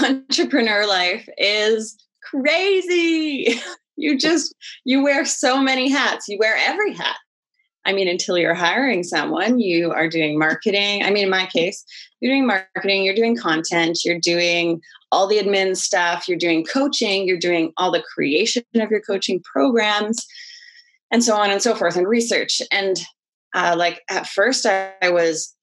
entrepreneur 0.04 0.86
life 0.86 1.28
is 1.38 1.96
crazy. 2.22 3.60
You 3.98 4.18
just 4.18 4.54
you 4.84 5.02
wear 5.02 5.24
so 5.24 5.58
many 5.58 5.88
hats. 5.88 6.28
You 6.28 6.36
wear 6.38 6.54
every 6.58 6.92
hat. 6.92 7.16
I 7.86 7.92
mean, 7.92 8.08
until 8.08 8.36
you're 8.36 8.52
hiring 8.52 9.04
someone, 9.04 9.58
you 9.60 9.92
are 9.92 10.08
doing 10.08 10.38
marketing. 10.38 11.04
I 11.04 11.10
mean, 11.10 11.24
in 11.24 11.30
my 11.30 11.46
case, 11.46 11.84
you're 12.20 12.32
doing 12.32 12.46
marketing, 12.46 13.04
you're 13.04 13.14
doing 13.14 13.36
content, 13.36 14.00
you're 14.04 14.18
doing 14.18 14.82
all 15.12 15.26
the 15.26 15.38
admin 15.38 15.76
stuff, 15.76 16.28
you're 16.28 16.36
doing 16.36 16.64
coaching, 16.64 17.26
you're 17.26 17.38
doing 17.38 17.72
all 17.76 17.92
the 17.92 18.02
creation 18.02 18.64
of 18.74 18.90
your 18.90 19.00
coaching 19.00 19.40
programs, 19.44 20.26
and 21.10 21.24
so 21.24 21.34
on 21.36 21.50
and 21.50 21.62
so 21.62 21.74
forth, 21.74 21.96
and 21.96 22.08
research. 22.08 22.60
And 22.70 23.00
uh, 23.54 23.76
like 23.78 24.02
at 24.10 24.26
first, 24.26 24.66
I, 24.66 24.92
I 25.00 25.10
was 25.10 25.55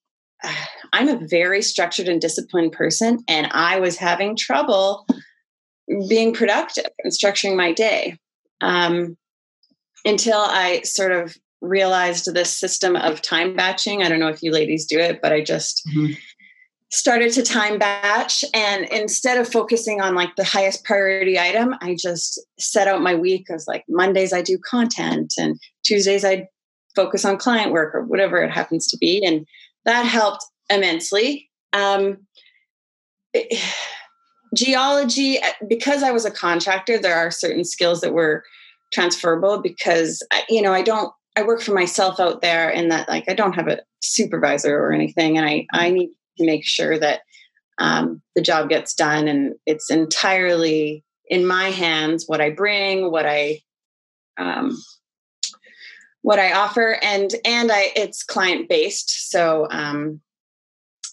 I'm 0.93 1.09
a 1.09 1.27
very 1.27 1.61
structured 1.61 2.07
and 2.07 2.21
disciplined 2.21 2.71
person, 2.71 3.23
and 3.27 3.47
I 3.51 3.79
was 3.79 3.97
having 3.97 4.35
trouble 4.35 5.07
being 6.07 6.33
productive 6.33 6.87
and 7.03 7.11
structuring 7.11 7.57
my 7.57 7.73
day 7.73 8.17
um, 8.61 9.17
until 10.05 10.37
I 10.39 10.81
sort 10.81 11.11
of 11.11 11.35
realized 11.61 12.33
this 12.33 12.51
system 12.51 12.95
of 12.95 13.21
time 13.21 13.55
batching. 13.55 14.03
I 14.03 14.09
don't 14.09 14.19
know 14.19 14.27
if 14.27 14.43
you 14.43 14.51
ladies 14.51 14.85
do 14.85 14.99
it, 14.99 15.21
but 15.21 15.31
I 15.31 15.41
just 15.41 15.81
mm-hmm. 15.87 16.13
started 16.91 17.31
to 17.33 17.43
time 17.43 17.79
batch. 17.79 18.43
And 18.53 18.85
instead 18.85 19.37
of 19.37 19.51
focusing 19.51 20.01
on 20.01 20.13
like 20.13 20.35
the 20.35 20.43
highest 20.43 20.83
priority 20.83 21.39
item, 21.39 21.75
I 21.81 21.95
just 21.97 22.39
set 22.59 22.87
out 22.87 23.01
my 23.01 23.15
week 23.15 23.47
as 23.49 23.65
like 23.67 23.85
Mondays 23.87 24.33
I 24.33 24.41
do 24.41 24.57
content 24.57 25.33
and 25.37 25.59
Tuesdays 25.83 26.25
I 26.25 26.47
focus 26.95 27.25
on 27.25 27.37
client 27.37 27.71
work 27.71 27.95
or 27.95 28.03
whatever 28.03 28.37
it 28.43 28.51
happens 28.51 28.85
to 28.87 28.97
be. 28.97 29.25
And 29.25 29.47
that 29.85 30.05
helped 30.05 30.45
immensely. 30.69 31.49
Um, 31.73 32.27
it, 33.33 33.59
geology, 34.55 35.41
uh, 35.41 35.51
because 35.67 36.03
I 36.03 36.11
was 36.11 36.25
a 36.25 36.31
contractor, 36.31 36.99
there 36.99 37.15
are 37.15 37.31
certain 37.31 37.63
skills 37.63 38.01
that 38.01 38.13
were 38.13 38.43
transferable 38.91 39.61
because, 39.61 40.21
uh, 40.31 40.41
you 40.47 40.61
know, 40.61 40.73
I 40.73 40.83
don't, 40.83 41.11
I 41.35 41.41
work 41.41 41.61
for 41.61 41.73
myself 41.73 42.19
out 42.19 42.41
there 42.41 42.69
and 42.71 42.91
that 42.91 43.09
like 43.09 43.25
I 43.27 43.33
don't 43.33 43.53
have 43.53 43.67
a 43.67 43.81
supervisor 44.01 44.77
or 44.77 44.93
anything. 44.93 45.37
And 45.37 45.47
I, 45.47 45.65
I 45.73 45.89
need 45.89 46.11
to 46.37 46.45
make 46.45 46.63
sure 46.63 46.99
that 46.99 47.21
um, 47.79 48.21
the 48.35 48.41
job 48.43 48.69
gets 48.69 48.93
done 48.93 49.27
and 49.27 49.55
it's 49.65 49.89
entirely 49.89 51.03
in 51.27 51.47
my 51.47 51.69
hands 51.69 52.25
what 52.27 52.39
I 52.39 52.51
bring, 52.51 53.09
what 53.09 53.25
I, 53.25 53.61
um, 54.37 54.77
what 56.23 56.39
I 56.39 56.53
offer 56.53 56.97
and 57.03 57.33
and 57.45 57.71
I 57.71 57.91
it's 57.95 58.23
client 58.23 58.67
based 58.67 59.29
so 59.29 59.67
um, 59.69 60.19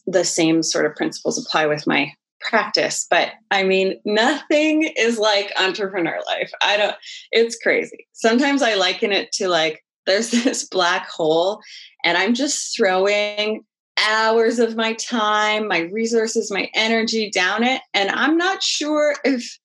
the 0.06 0.24
same 0.24 0.62
sort 0.62 0.86
of 0.86 0.96
principles 0.96 1.44
apply 1.44 1.66
with 1.66 1.86
my 1.86 2.12
practice 2.40 3.06
but 3.10 3.32
I 3.50 3.64
mean 3.64 4.00
nothing 4.06 4.90
is 4.96 5.18
like 5.18 5.52
entrepreneur 5.60 6.18
life 6.26 6.50
I 6.62 6.78
don't 6.78 6.96
it's 7.30 7.58
crazy 7.58 8.08
sometimes 8.12 8.62
I 8.62 8.74
liken 8.74 9.12
it 9.12 9.30
to 9.32 9.48
like 9.48 9.84
there's 10.06 10.30
this 10.44 10.66
black 10.66 11.08
hole 11.08 11.60
and 12.02 12.16
I'm 12.16 12.32
just 12.32 12.74
throwing 12.74 13.64
hours 14.08 14.58
of 14.58 14.76
my 14.76 14.94
time, 14.94 15.68
my 15.68 15.80
resources, 15.92 16.50
my 16.50 16.70
energy 16.74 17.30
down 17.30 17.62
it. 17.62 17.82
And 17.94 18.10
I'm 18.10 18.36
not 18.36 18.62
sure 18.62 19.14
if 19.24 19.58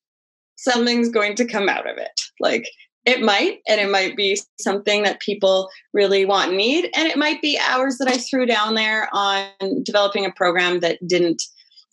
something's 0.56 1.08
going 1.08 1.36
to 1.36 1.46
come 1.46 1.68
out 1.68 1.88
of 1.88 1.96
it. 1.98 2.20
Like 2.40 2.68
it 3.06 3.22
might, 3.22 3.60
and 3.68 3.80
it 3.80 3.88
might 3.88 4.16
be 4.16 4.38
something 4.58 5.04
that 5.04 5.20
people 5.20 5.70
really 5.94 6.26
want 6.26 6.48
and 6.48 6.58
need. 6.58 6.90
And 6.96 7.06
it 7.06 7.16
might 7.16 7.40
be 7.40 7.58
hours 7.58 7.98
that 7.98 8.08
I 8.08 8.18
threw 8.18 8.46
down 8.46 8.74
there 8.74 9.08
on 9.12 9.48
developing 9.84 10.26
a 10.26 10.32
program 10.32 10.80
that 10.80 10.98
didn't, 11.06 11.42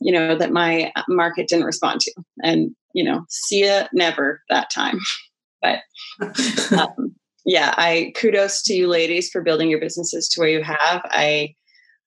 you 0.02 0.12
know, 0.12 0.36
that 0.36 0.52
my 0.52 0.92
market 1.08 1.48
didn't 1.48 1.66
respond 1.66 2.02
to. 2.02 2.14
And, 2.42 2.76
you 2.94 3.04
know, 3.04 3.26
see 3.30 3.66
ya 3.66 3.88
never 3.94 4.42
that 4.50 4.72
time. 4.72 5.00
But 5.62 5.80
um, 6.78 7.16
yeah, 7.46 7.76
I 7.78 8.12
kudos 8.16 8.64
to 8.64 8.74
you 8.74 8.88
ladies 8.88 9.30
for 9.30 9.42
building 9.42 9.70
your 9.70 9.80
businesses 9.80 10.28
to 10.30 10.42
where 10.42 10.50
you 10.50 10.64
have. 10.64 11.02
I 11.06 11.56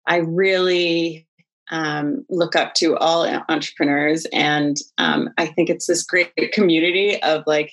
I 0.06 0.18
really 0.18 1.26
um, 1.70 2.24
look 2.28 2.56
up 2.56 2.74
to 2.74 2.96
all 2.96 3.26
entrepreneurs, 3.48 4.26
and 4.32 4.76
um, 4.98 5.30
I 5.38 5.46
think 5.46 5.70
it's 5.70 5.86
this 5.86 6.04
great 6.04 6.32
community 6.52 7.20
of 7.22 7.44
like 7.46 7.72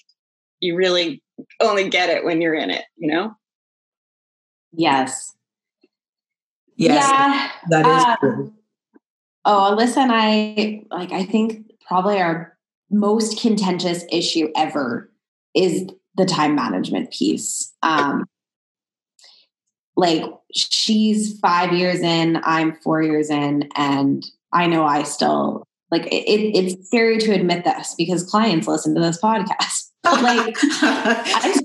you 0.64 0.76
really 0.76 1.22
only 1.60 1.90
get 1.90 2.10
it 2.10 2.24
when 2.24 2.42
you're 2.42 2.56
in 2.56 2.70
it. 2.70 2.86
You 2.98 3.12
know. 3.12 3.36
Yes. 4.72 5.36
Yes. 6.76 7.10
Yeah. 7.10 7.52
That 7.70 7.86
is 7.86 8.04
um, 8.04 8.18
true. 8.20 8.54
Oh, 9.46 9.76
Alyssa 9.76 9.98
and 9.98 10.12
I 10.14 10.84
like. 10.90 11.12
I 11.12 11.24
think 11.26 11.72
probably 11.86 12.20
our 12.20 12.58
most 12.90 13.40
contentious 13.40 14.06
issue 14.12 14.50
ever 14.56 15.12
is 15.54 15.88
the 16.16 16.26
time 16.26 16.56
management 16.56 17.12
piece. 17.12 17.74
Um, 17.84 18.26
like 19.96 20.24
she's 20.54 21.38
five 21.40 21.74
years 21.74 22.00
in, 22.00 22.40
I'm 22.44 22.76
four 22.78 23.04
years 23.04 23.30
in, 23.30 23.70
and 23.76 24.26
I 24.52 24.68
know 24.68 24.86
I 24.86 25.04
still 25.04 25.68
like 25.92 26.08
it, 26.08 26.10
it's 26.10 26.88
scary 26.88 27.20
to 27.20 27.32
admit 27.34 27.66
this 27.66 27.94
because 27.96 28.24
clients 28.24 28.68
listen 28.68 28.96
to 28.96 29.02
this 29.02 29.22
podcast. 29.22 29.83
Like 30.06 30.56
I, 30.62 31.60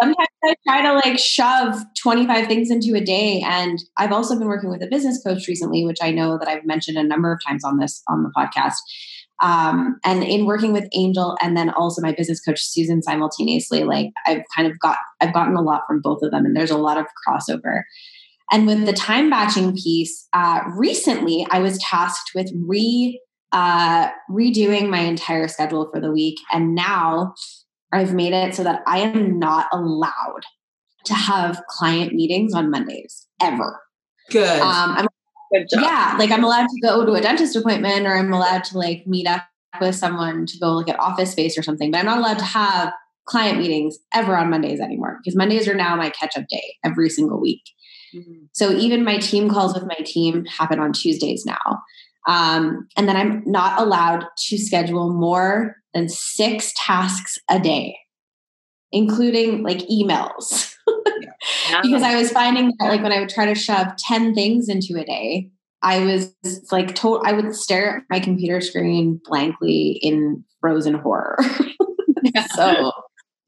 sometimes 0.00 0.28
I 0.44 0.54
try 0.66 0.82
to 0.82 0.92
like 0.94 1.18
shove 1.18 1.82
25 2.00 2.46
things 2.46 2.70
into 2.70 2.94
a 2.96 3.00
day. 3.00 3.42
And 3.44 3.78
I've 3.96 4.12
also 4.12 4.38
been 4.38 4.48
working 4.48 4.70
with 4.70 4.82
a 4.82 4.86
business 4.86 5.22
coach 5.22 5.46
recently, 5.48 5.84
which 5.84 5.98
I 6.00 6.10
know 6.10 6.38
that 6.38 6.48
I've 6.48 6.64
mentioned 6.64 6.98
a 6.98 7.02
number 7.02 7.32
of 7.32 7.40
times 7.46 7.64
on 7.64 7.78
this 7.78 8.02
on 8.08 8.22
the 8.22 8.32
podcast. 8.36 8.76
Um, 9.40 10.00
and 10.04 10.24
in 10.24 10.46
working 10.46 10.72
with 10.72 10.88
Angel 10.94 11.36
and 11.40 11.56
then 11.56 11.70
also 11.70 12.02
my 12.02 12.12
business 12.12 12.40
coach 12.40 12.60
Susan 12.60 13.02
simultaneously, 13.02 13.84
like 13.84 14.10
I've 14.26 14.42
kind 14.54 14.70
of 14.70 14.78
got 14.80 14.98
I've 15.20 15.34
gotten 15.34 15.54
a 15.54 15.62
lot 15.62 15.82
from 15.86 16.00
both 16.00 16.22
of 16.22 16.32
them, 16.32 16.44
and 16.44 16.56
there's 16.56 16.72
a 16.72 16.78
lot 16.78 16.98
of 16.98 17.06
crossover. 17.26 17.82
And 18.50 18.66
with 18.66 18.86
the 18.86 18.92
time 18.92 19.30
batching 19.30 19.76
piece, 19.76 20.26
uh, 20.32 20.62
recently 20.74 21.46
I 21.50 21.60
was 21.60 21.78
tasked 21.78 22.32
with 22.34 22.50
re 22.66 23.20
uh, 23.52 24.08
redoing 24.30 24.90
my 24.90 25.00
entire 25.00 25.46
schedule 25.46 25.88
for 25.92 26.00
the 26.00 26.10
week, 26.10 26.38
and 26.52 26.74
now 26.74 27.34
I've 27.92 28.14
made 28.14 28.32
it 28.32 28.54
so 28.54 28.64
that 28.64 28.82
I 28.86 28.98
am 28.98 29.38
not 29.38 29.66
allowed 29.72 30.42
to 31.04 31.14
have 31.14 31.62
client 31.68 32.12
meetings 32.12 32.54
on 32.54 32.70
Mondays 32.70 33.26
ever. 33.40 33.80
Good. 34.30 34.60
Um, 34.60 34.90
I'm 34.92 35.08
yeah, 35.72 36.14
like 36.18 36.30
I'm 36.30 36.44
allowed 36.44 36.66
to 36.66 36.80
go 36.82 37.06
to 37.06 37.12
a 37.12 37.20
dentist 37.20 37.56
appointment 37.56 38.06
or 38.06 38.14
I'm 38.14 38.32
allowed 38.32 38.64
to 38.64 38.78
like 38.78 39.06
meet 39.06 39.26
up 39.26 39.44
with 39.80 39.94
someone 39.94 40.44
to 40.46 40.58
go 40.58 40.72
look 40.72 40.88
at 40.88 40.98
office 41.00 41.32
space 41.32 41.56
or 41.56 41.62
something, 41.62 41.90
but 41.90 41.98
I'm 41.98 42.06
not 42.06 42.18
allowed 42.18 42.38
to 42.38 42.44
have 42.44 42.92
client 43.24 43.58
meetings 43.58 43.98
ever 44.12 44.36
on 44.36 44.50
Mondays 44.50 44.80
anymore 44.80 45.18
because 45.22 45.36
Mondays 45.36 45.68
are 45.68 45.74
now 45.74 45.96
my 45.96 46.10
catch 46.10 46.36
up 46.36 46.46
day 46.48 46.76
every 46.84 47.08
single 47.08 47.40
week. 47.40 47.62
Mm-hmm. 48.14 48.44
So 48.52 48.72
even 48.72 49.04
my 49.04 49.18
team 49.18 49.48
calls 49.48 49.74
with 49.74 49.84
my 49.84 49.98
team 50.04 50.44
happen 50.46 50.80
on 50.80 50.92
Tuesdays 50.92 51.44
now. 51.46 51.80
Um, 52.26 52.88
and 52.96 53.08
then 53.08 53.16
I'm 53.16 53.42
not 53.46 53.80
allowed 53.80 54.26
to 54.48 54.58
schedule 54.58 55.12
more 55.12 55.76
than 55.94 56.08
six 56.08 56.72
tasks 56.76 57.38
a 57.50 57.58
day, 57.58 57.96
including 58.92 59.62
like 59.62 59.78
emails. 59.88 60.74
because 61.82 62.02
I 62.02 62.16
was 62.16 62.30
finding 62.30 62.72
that 62.78 62.88
like 62.88 63.02
when 63.02 63.12
I 63.12 63.20
would 63.20 63.28
try 63.28 63.46
to 63.46 63.54
shove 63.54 63.96
10 63.98 64.34
things 64.34 64.68
into 64.68 65.00
a 65.00 65.04
day, 65.04 65.50
I 65.82 66.04
was 66.04 66.34
like 66.72 66.94
told 66.94 67.22
I 67.24 67.32
would 67.32 67.54
stare 67.54 67.98
at 67.98 68.02
my 68.10 68.20
computer 68.20 68.60
screen 68.60 69.20
blankly 69.24 69.98
in 70.02 70.44
frozen 70.60 70.94
horror. 70.94 71.38
so 72.54 72.92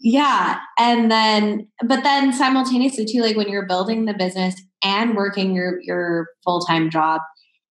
yeah. 0.01 0.59
And 0.79 1.11
then 1.11 1.69
but 1.85 2.03
then 2.05 2.33
simultaneously 2.33 3.05
too, 3.05 3.21
like 3.21 3.37
when 3.37 3.49
you're 3.49 3.67
building 3.67 4.05
the 4.05 4.15
business 4.15 4.55
and 4.83 5.17
working 5.17 5.55
your 5.55 5.81
your 5.83 6.29
full-time 6.45 6.91
job. 6.91 7.21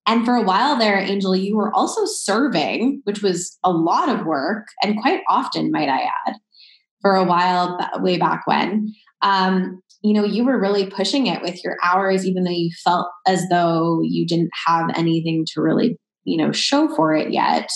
And 0.10 0.26
for 0.26 0.34
a 0.34 0.42
while 0.42 0.76
there, 0.76 0.98
Angel, 0.98 1.36
you 1.36 1.56
were 1.56 1.72
also 1.76 2.02
serving, 2.06 3.02
which 3.04 3.22
was 3.22 3.60
a 3.64 3.72
lot 3.72 4.10
of 4.10 4.26
work 4.26 4.66
and 4.82 5.00
quite 5.00 5.22
often, 5.30 5.72
might 5.72 5.88
I 5.88 6.10
add, 6.28 6.34
for 7.00 7.14
a 7.14 7.24
while 7.24 7.78
way 8.00 8.18
back 8.18 8.48
when. 8.48 8.92
Um, 9.22 9.80
you 10.02 10.14
know, 10.14 10.26
you 10.26 10.44
were 10.46 10.60
really 10.60 10.88
pushing 10.88 11.28
it 11.28 11.44
with 11.44 11.64
your 11.64 11.78
hours, 11.84 12.26
even 12.26 12.44
though 12.44 12.50
you 12.50 12.72
felt 12.84 13.08
as 13.28 13.48
though 13.52 14.02
you 14.02 14.26
didn't 14.26 14.50
have 14.66 14.90
anything 14.96 15.46
to 15.54 15.62
really, 15.62 16.00
you 16.24 16.38
know, 16.38 16.52
show 16.52 16.88
for 16.96 17.14
it 17.14 17.32
yet. 17.32 17.70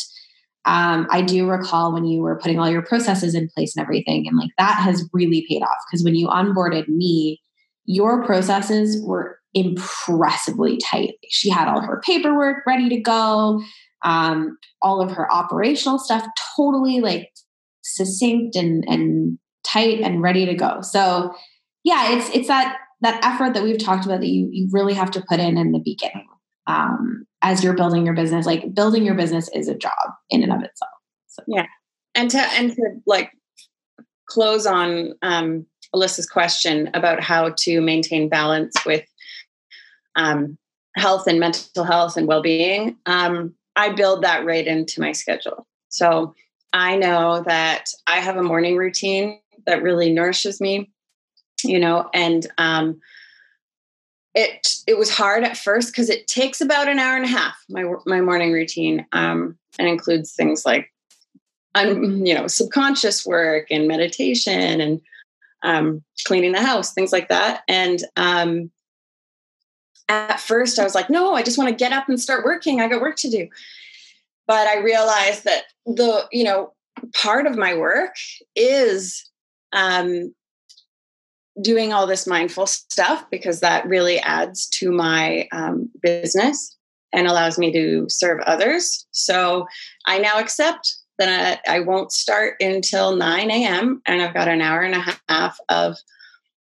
Um, 0.66 1.06
I 1.12 1.22
do 1.22 1.48
recall 1.48 1.94
when 1.94 2.06
you 2.06 2.24
were 2.24 2.40
putting 2.40 2.58
all 2.58 2.70
your 2.70 2.82
processes 2.82 3.36
in 3.36 3.48
place 3.56 3.76
and 3.76 3.84
everything, 3.84 4.26
and 4.28 4.40
like 4.40 4.50
that 4.58 4.80
has 4.82 5.08
really 5.14 5.46
paid 5.48 5.62
off 5.62 5.78
because 5.92 6.04
when 6.04 6.16
you 6.16 6.30
onboarded 6.30 6.88
me, 6.88 7.40
your 7.86 8.26
processes 8.26 9.06
were 9.06 9.38
impressively 9.54 10.78
tight. 10.78 11.16
She 11.30 11.50
had 11.50 11.68
all 11.68 11.82
her 11.82 12.02
paperwork 12.06 12.66
ready 12.66 12.90
to 12.90 13.00
go, 13.00 13.62
um, 14.04 14.58
all 14.82 15.02
of 15.02 15.12
her 15.12 15.32
operational 15.32 16.00
stuff 16.00 16.26
totally 16.56 17.00
like 17.00 17.30
succinct 17.84 18.56
and 18.56 18.84
and 18.88 19.38
tight 19.64 20.02
and 20.02 20.22
ready 20.22 20.46
to 20.46 20.56
go. 20.56 20.82
So 20.82 21.34
yeah, 21.84 22.12
it's 22.14 22.30
it's 22.36 22.48
that 22.48 22.78
that 23.02 23.24
effort 23.24 23.54
that 23.54 23.64
we've 23.64 23.78
talked 23.78 24.06
about 24.06 24.22
that 24.22 24.30
you 24.30 24.50
you 24.52 24.68
really 24.72 24.94
have 24.94 25.12
to 25.12 25.24
put 25.28 25.40
in 25.40 25.58
in 25.58 25.72
the 25.72 25.80
beginning 25.80 26.28
um, 26.68 27.26
as 27.42 27.64
you're 27.64 27.76
building 27.76 28.06
your 28.06 28.16
business. 28.16 28.46
Like 28.46 28.74
building 28.74 29.06
your 29.06 29.16
business 29.16 29.50
is 29.54 29.68
a 29.68 29.76
job 29.76 29.92
in 30.30 30.44
and 30.44 30.52
of 30.52 30.64
itself. 30.64 30.92
So. 31.28 31.44
Yeah, 31.48 31.66
and 32.16 32.30
to 32.32 32.40
and 32.40 32.72
to 32.72 32.82
like 33.06 33.32
close 34.28 34.66
on 34.66 35.14
um, 35.22 35.66
Alyssa's 35.94 36.28
question 36.28 36.90
about 36.94 37.22
how 37.22 37.54
to 37.60 37.82
maintain 37.82 38.30
balance 38.30 38.74
with 38.86 39.04
um, 40.16 40.58
health 40.96 41.28
and 41.28 41.40
mental 41.40 41.84
health 41.84 42.18
and 42.18 42.28
well-being. 42.28 42.98
Um, 43.06 43.56
I 43.76 43.90
build 43.90 44.24
that 44.24 44.46
right 44.46 44.66
into 44.66 45.02
my 45.02 45.12
schedule. 45.12 45.66
So 45.90 46.36
I 46.74 46.96
know 46.96 47.44
that 47.48 47.86
I 48.08 48.20
have 48.20 48.38
a 48.38 48.44
morning 48.44 48.78
routine 48.78 49.40
that 49.66 49.84
really 49.84 50.12
nourishes 50.12 50.60
me 50.60 50.92
you 51.64 51.80
know, 51.80 52.10
and 52.14 52.46
um, 52.58 53.00
it 54.34 54.68
it 54.88 54.98
was 54.98 55.10
hard 55.10 55.44
at 55.44 55.58
first 55.58 55.92
because 55.92 56.10
it 56.10 56.28
takes 56.28 56.62
about 56.62 56.88
an 56.88 57.00
hour 57.00 57.16
and 57.16 57.26
a 57.26 57.30
half 57.30 57.56
my 57.70 57.84
my 58.06 58.22
morning 58.22 58.52
routine 58.52 59.06
um, 59.12 59.58
and 59.80 59.88
includes 59.88 60.34
things 60.34 60.66
like 60.66 60.92
um, 61.76 62.26
you 62.26 62.34
know 62.34 62.48
subconscious 62.48 63.26
work 63.26 63.68
and 63.70 63.88
meditation 63.88 64.82
and 64.82 65.02
um, 65.64 66.04
cleaning 66.26 66.52
the 66.52 66.62
house 66.62 66.94
things 66.94 67.12
like 67.12 67.30
that 67.30 67.62
and 67.68 68.04
um, 68.18 68.72
at 70.10 70.40
first 70.40 70.80
i 70.80 70.84
was 70.84 70.96
like 70.96 71.10
no 71.10 71.34
i 71.34 71.42
just 71.42 71.58
want 71.58 71.70
to 71.70 71.76
get 71.76 71.94
up 71.94 72.10
and 72.10 72.20
start 72.20 72.46
working 72.46 72.82
i 72.82 72.88
got 72.88 73.02
work 73.02 73.16
to 73.16 73.30
do 73.30 73.48
but 74.48 74.68
i 74.68 74.78
realized 74.78 75.44
that 75.44 75.64
the 75.86 76.28
you 76.32 76.44
know 76.44 76.74
part 77.14 77.46
of 77.46 77.58
my 77.58 77.76
work 77.76 78.16
is 78.56 79.30
um, 79.74 80.34
doing 81.62 81.94
all 81.94 82.08
this 82.08 82.28
mindful 82.28 82.66
stuff 82.66 83.26
because 83.30 83.60
that 83.60 83.88
really 83.88 84.20
adds 84.20 84.68
to 84.70 84.92
my 84.92 85.48
um, 85.52 85.90
business 86.02 86.76
and 87.12 87.28
allows 87.28 87.60
me 87.60 87.72
to 87.72 88.06
serve 88.10 88.40
others. 88.42 89.06
So 89.12 89.68
I 90.06 90.18
now 90.18 90.40
accept 90.40 90.96
that 91.20 91.62
I, 91.68 91.76
I 91.76 91.80
won't 91.82 92.12
start 92.12 92.56
until 92.60 93.16
9 93.16 93.52
a.m. 93.52 94.02
and 94.06 94.22
I've 94.22 94.34
got 94.34 94.48
an 94.48 94.62
hour 94.62 94.82
and 94.82 94.96
a 94.96 95.18
half 95.30 95.60
of 95.70 95.96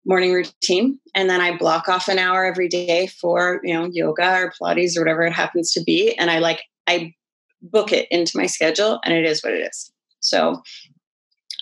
morning 0.08 0.32
routine 0.32 0.98
and 1.14 1.28
then 1.30 1.40
i 1.40 1.56
block 1.56 1.88
off 1.88 2.08
an 2.08 2.18
hour 2.18 2.44
every 2.44 2.68
day 2.68 3.06
for 3.06 3.60
you 3.62 3.74
know 3.74 3.88
yoga 3.92 4.34
or 4.36 4.52
pilates 4.60 4.96
or 4.96 5.00
whatever 5.00 5.22
it 5.22 5.32
happens 5.32 5.72
to 5.72 5.82
be 5.82 6.16
and 6.16 6.30
i 6.30 6.38
like 6.38 6.62
i 6.86 7.12
book 7.60 7.92
it 7.92 8.08
into 8.10 8.36
my 8.36 8.46
schedule 8.46 9.00
and 9.04 9.14
it 9.14 9.24
is 9.24 9.42
what 9.42 9.52
it 9.52 9.58
is 9.58 9.92
so 10.20 10.62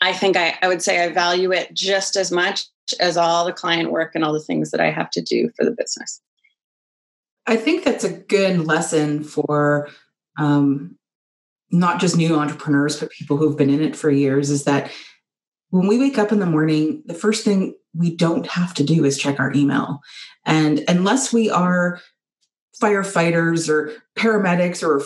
i 0.00 0.12
think 0.12 0.36
i, 0.36 0.54
I 0.62 0.68
would 0.68 0.82
say 0.82 1.04
i 1.04 1.08
value 1.08 1.52
it 1.52 1.74
just 1.74 2.16
as 2.16 2.30
much 2.30 2.66
as 3.00 3.16
all 3.16 3.44
the 3.44 3.52
client 3.52 3.90
work 3.90 4.14
and 4.14 4.24
all 4.24 4.32
the 4.32 4.40
things 4.40 4.70
that 4.70 4.80
I 4.80 4.90
have 4.90 5.10
to 5.10 5.22
do 5.22 5.50
for 5.56 5.64
the 5.64 5.72
business. 5.72 6.20
I 7.46 7.56
think 7.56 7.84
that's 7.84 8.04
a 8.04 8.12
good 8.12 8.66
lesson 8.66 9.22
for 9.22 9.88
um, 10.38 10.96
not 11.70 12.00
just 12.00 12.16
new 12.16 12.34
entrepreneurs, 12.34 12.98
but 12.98 13.10
people 13.10 13.36
who've 13.36 13.56
been 13.56 13.70
in 13.70 13.82
it 13.82 13.96
for 13.96 14.10
years 14.10 14.50
is 14.50 14.64
that 14.64 14.90
when 15.70 15.86
we 15.86 15.98
wake 15.98 16.18
up 16.18 16.32
in 16.32 16.38
the 16.38 16.46
morning, 16.46 17.02
the 17.06 17.14
first 17.14 17.44
thing 17.44 17.74
we 17.96 18.14
don't 18.14 18.46
have 18.46 18.74
to 18.74 18.84
do 18.84 19.04
is 19.04 19.18
check 19.18 19.40
our 19.40 19.52
email. 19.52 20.00
And 20.44 20.84
unless 20.88 21.32
we 21.32 21.50
are 21.50 22.00
firefighters 22.80 23.68
or 23.68 23.92
paramedics 24.16 24.82
or 24.82 25.02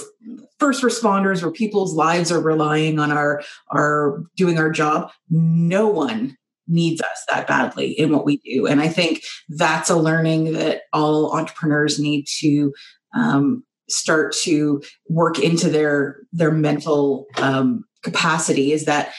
first 0.59 0.83
responders 0.83 1.43
where 1.43 1.53
people's 1.53 1.95
lives 1.95 2.33
are 2.33 2.41
relying 2.41 2.99
on 2.99 3.13
our 3.13 3.43
our 3.69 4.23
doing 4.37 4.59
our 4.59 4.71
job 4.71 5.11
no 5.31 5.87
one 5.87 6.37
needs 6.67 7.01
us 7.01 7.25
that 7.29 7.47
badly 7.47 7.93
in 7.93 8.11
what 8.13 8.25
we 8.25 8.39
do 8.39 8.67
and 8.67 8.81
i 8.81 8.89
think 8.89 9.23
that's 9.51 9.89
a 9.89 9.97
learning 9.97 10.53
that 10.53 10.83
all 10.93 11.33
entrepreneurs 11.33 12.01
need 12.01 12.25
to 12.27 12.73
um, 13.15 13.63
start 13.89 14.33
to 14.33 14.83
work 15.09 15.39
into 15.39 15.69
their 15.69 16.17
their 16.33 16.53
mental 16.53 17.27
um, 17.37 17.85
capacity 18.03 18.73
is 18.73 18.85
that 18.85 19.13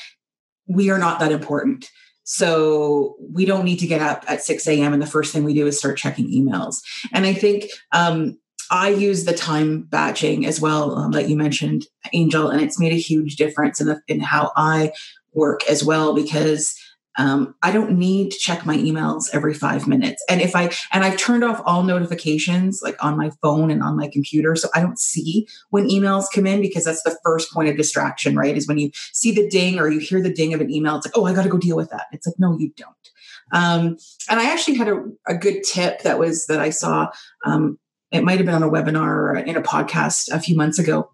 we 0.67 0.89
are 0.89 0.97
not 0.97 1.19
that 1.19 1.31
important 1.31 1.89
so 2.23 3.15
we 3.34 3.45
don't 3.45 3.65
need 3.65 3.79
to 3.79 3.88
get 3.88 4.01
up 4.01 4.23
at 4.27 4.43
6 4.43 4.67
a.m. 4.67 4.93
and 4.93 5.01
the 5.01 5.07
first 5.07 5.34
thing 5.34 5.43
we 5.43 5.53
do 5.53 5.67
is 5.67 5.77
start 5.77 5.97
checking 5.97 6.31
emails. 6.31 6.77
And 7.13 7.25
I 7.25 7.34
think 7.34 7.65
um, 7.91 8.38
I 8.69 8.89
use 8.89 9.25
the 9.25 9.34
time 9.34 9.84
batching 9.84 10.45
as 10.45 10.62
well 10.62 10.97
um, 10.97 11.12
that 11.12 11.27
you 11.27 11.36
mentioned, 11.36 11.88
Angel, 12.13 12.49
and 12.49 12.62
it's 12.62 12.79
made 12.79 12.93
a 12.93 12.97
huge 12.97 13.36
difference 13.36 13.81
in, 13.81 13.88
the, 13.88 14.01
in 14.07 14.19
how 14.21 14.51
I 14.55 14.93
work 15.34 15.62
as 15.69 15.84
well 15.84 16.13
because 16.13 16.75
um, 17.17 17.56
I 17.62 17.71
don't 17.71 17.97
need 17.97 18.32
to 18.32 18.38
check 18.38 18.65
my 18.65 18.78
emails 18.78 19.26
every 19.34 19.54
five 19.54 19.88
minutes. 19.88 20.24
And 20.30 20.41
if 20.41 20.56
I, 20.56 20.71
and 20.91 21.04
I've 21.04 21.17
turned 21.17 21.43
off 21.43 21.62
all 21.65 21.84
notifications 21.84 22.82
like 22.82 23.02
on 23.04 23.17
my 23.17 23.32
phone 23.41 23.69
and 23.69 23.84
on 23.84 23.97
my 23.97 24.08
computer. 24.08 24.56
So 24.56 24.69
I 24.74 24.82
don't 24.82 25.00
see 25.00 25.47
when 25.69 25.89
emails 25.89 26.26
come 26.34 26.47
in 26.47 26.62
because 26.62 26.86
that's 26.86 27.04
the 27.04 27.17
first 27.24 27.52
point 27.52 27.69
of 27.69 27.78
distraction, 27.78 28.36
right? 28.36 28.56
Is 28.56 28.67
when 28.67 28.78
you 28.78 28.91
see 29.12 29.32
the 29.32 29.50
ding 29.50 29.78
or 29.78 29.89
you 29.89 30.00
hear 30.00 30.21
the 30.21 30.34
ding 30.34 30.54
of 30.54 30.62
an 30.62 30.71
email, 30.71 30.95
it's 30.95 31.06
like, 31.06 31.17
oh, 31.17 31.26
I 31.26 31.34
got 31.34 31.43
to 31.43 31.50
go 31.50 31.58
deal 31.58 31.76
with 31.76 31.89
that. 31.89 32.06
It's 32.12 32.26
like, 32.26 32.39
no, 32.39 32.58
you 32.58 32.71
don't. 32.78 32.95
Um, 33.54 33.97
and 34.30 34.39
I 34.39 34.52
actually 34.52 34.76
had 34.76 34.88
a, 34.88 35.04
a, 35.28 35.36
good 35.36 35.63
tip 35.63 36.04
that 36.04 36.17
was 36.17 36.45
that 36.47 36.62
I 36.62 36.69
saw. 36.69 37.10
Um, 37.45 37.78
it 38.10 38.24
might 38.24 38.38
have 38.38 38.45
been 38.45 38.56
on 38.56 38.63
a 38.63 38.69
webinar 38.69 39.08
or 39.08 39.36
in 39.36 39.58
a 39.58 39.62
podcast 39.62 40.32
a 40.32 40.39
few 40.39 40.56
months 40.56 40.80
ago 40.80 41.12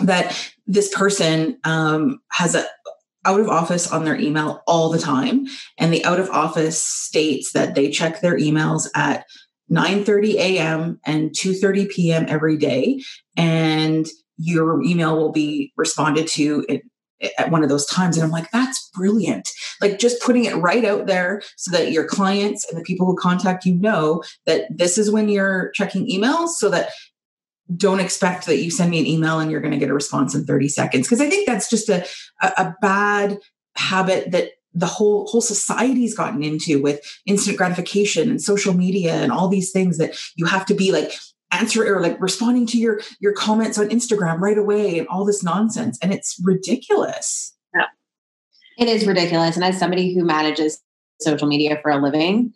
that 0.00 0.52
this 0.66 0.92
person 0.92 1.58
um, 1.64 2.20
has 2.32 2.54
a 2.54 2.66
out 3.24 3.40
of 3.40 3.48
office 3.48 3.90
on 3.90 4.04
their 4.04 4.18
email 4.18 4.62
all 4.66 4.90
the 4.90 4.98
time 4.98 5.46
and 5.78 5.92
the 5.92 6.04
out 6.04 6.20
of 6.20 6.30
office 6.30 6.82
states 6.82 7.52
that 7.52 7.74
they 7.74 7.90
check 7.90 8.20
their 8.20 8.36
emails 8.38 8.88
at 8.94 9.24
9:30 9.70 10.34
a.m. 10.34 11.00
and 11.04 11.30
2:30 11.30 11.90
p.m. 11.90 12.26
every 12.28 12.56
day 12.56 13.02
and 13.36 14.06
your 14.38 14.82
email 14.82 15.16
will 15.16 15.32
be 15.32 15.72
responded 15.76 16.26
to 16.26 16.66
at 17.38 17.50
one 17.50 17.62
of 17.62 17.68
those 17.68 17.86
times 17.86 18.16
and 18.16 18.24
i'm 18.24 18.32
like 18.32 18.50
that's 18.50 18.90
brilliant 18.94 19.48
like 19.80 19.98
just 19.98 20.20
putting 20.22 20.44
it 20.44 20.56
right 20.56 20.84
out 20.84 21.06
there 21.06 21.40
so 21.56 21.70
that 21.70 21.92
your 21.92 22.04
clients 22.04 22.68
and 22.68 22.78
the 22.78 22.84
people 22.84 23.06
who 23.06 23.16
contact 23.16 23.64
you 23.64 23.74
know 23.76 24.22
that 24.46 24.64
this 24.70 24.98
is 24.98 25.10
when 25.10 25.28
you're 25.28 25.70
checking 25.70 26.06
emails 26.08 26.48
so 26.48 26.68
that 26.68 26.90
don't 27.74 28.00
expect 28.00 28.46
that 28.46 28.58
you 28.58 28.70
send 28.70 28.90
me 28.90 28.98
an 28.98 29.06
email 29.06 29.38
and 29.38 29.50
you're 29.50 29.60
going 29.60 29.72
to 29.72 29.78
get 29.78 29.90
a 29.90 29.94
response 29.94 30.34
in 30.34 30.44
30 30.44 30.68
seconds. 30.68 31.06
Because 31.06 31.20
i 31.20 31.28
think 31.28 31.46
that's 31.46 31.70
just 31.70 31.88
a, 31.88 32.04
a, 32.42 32.74
bad 32.80 33.38
habit 33.76 34.30
that 34.32 34.50
the 34.74 34.86
whole 34.86 35.26
whole 35.26 35.40
society's 35.40 36.14
gotten 36.14 36.42
into 36.42 36.80
with 36.80 37.00
instant 37.26 37.56
gratification 37.56 38.30
and 38.30 38.40
social 38.40 38.74
media 38.74 39.14
and 39.14 39.30
all 39.32 39.48
these 39.48 39.70
things 39.70 39.98
that 39.98 40.16
you 40.36 40.46
have 40.46 40.66
to 40.66 40.74
be 40.74 40.92
like 40.92 41.12
answer 41.52 41.84
or 41.94 42.00
like 42.00 42.20
responding 42.20 42.66
to 42.66 42.78
your 42.78 43.00
your 43.20 43.32
comments 43.32 43.78
on 43.78 43.88
instagram 43.90 44.40
right 44.40 44.58
away 44.58 44.98
and 44.98 45.08
all 45.08 45.24
this 45.24 45.42
nonsense. 45.42 45.98
And 46.02 46.12
it's 46.12 46.40
ridiculous. 46.42 47.54
Yeah 47.74 47.86
it 48.78 48.88
is 48.88 49.06
ridiculous. 49.06 49.56
And 49.56 49.64
as 49.64 49.78
somebody 49.78 50.14
who 50.14 50.24
manages 50.24 50.80
social 51.20 51.46
media 51.46 51.78
for 51.82 51.90
a 51.90 52.02
living 52.02 52.52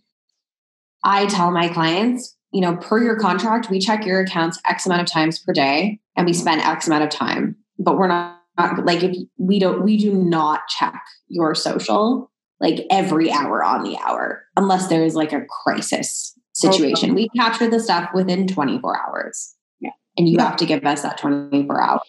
i 1.05 1.27
tell 1.27 1.51
my 1.51 1.69
clients 1.69 2.36
you 2.57 2.63
know, 2.63 2.75
per 2.77 3.03
your 3.03 3.19
contract, 3.19 3.69
we 3.69 3.79
check 3.79 4.07
your 4.07 4.19
accounts 4.21 4.59
X 4.65 4.87
amount 4.87 5.03
of 5.03 5.07
times 5.07 5.39
per 5.39 5.53
day 5.53 6.01
and 6.17 6.25
we 6.25 6.33
spend 6.33 6.63
X 6.63 6.87
amount 6.87 7.05
of 7.05 7.11
time. 7.11 7.55
But 7.79 7.99
we're 7.99 8.09
not, 8.09 8.41
not 8.57 8.83
like 8.87 9.03
if 9.03 9.15
we 9.37 9.59
don't 9.59 9.85
we 9.85 9.99
do 9.99 10.15
not 10.15 10.67
check 10.69 10.99
your 11.29 11.55
social 11.55 12.33
like 12.59 12.87
every 12.91 13.31
hour 13.31 13.63
on 13.63 13.83
the 13.83 13.99
hour 13.99 14.47
unless 14.57 14.89
there 14.89 15.05
is 15.05 15.15
like 15.15 15.35
a 15.35 15.43
crisis 15.45 16.33
situation. 16.55 17.15
We 17.15 17.29
capture 17.37 17.69
the 17.69 17.79
stuff 17.79 18.09
within 18.15 18.47
24 18.47 19.07
hours. 19.07 19.55
Yeah. 19.79 19.91
And 20.17 20.27
you 20.27 20.37
yeah. 20.39 20.49
have 20.49 20.57
to 20.57 20.65
give 20.65 20.83
us 20.83 21.03
that 21.03 21.19
24 21.19 21.79
hour 21.79 22.01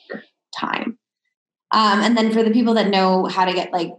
time. 0.58 0.98
Um, 1.72 2.00
and 2.00 2.16
then 2.16 2.32
for 2.32 2.42
the 2.42 2.52
people 2.52 2.76
that 2.76 2.88
know 2.88 3.26
how 3.26 3.44
to 3.44 3.52
get 3.52 3.74
like 3.74 3.92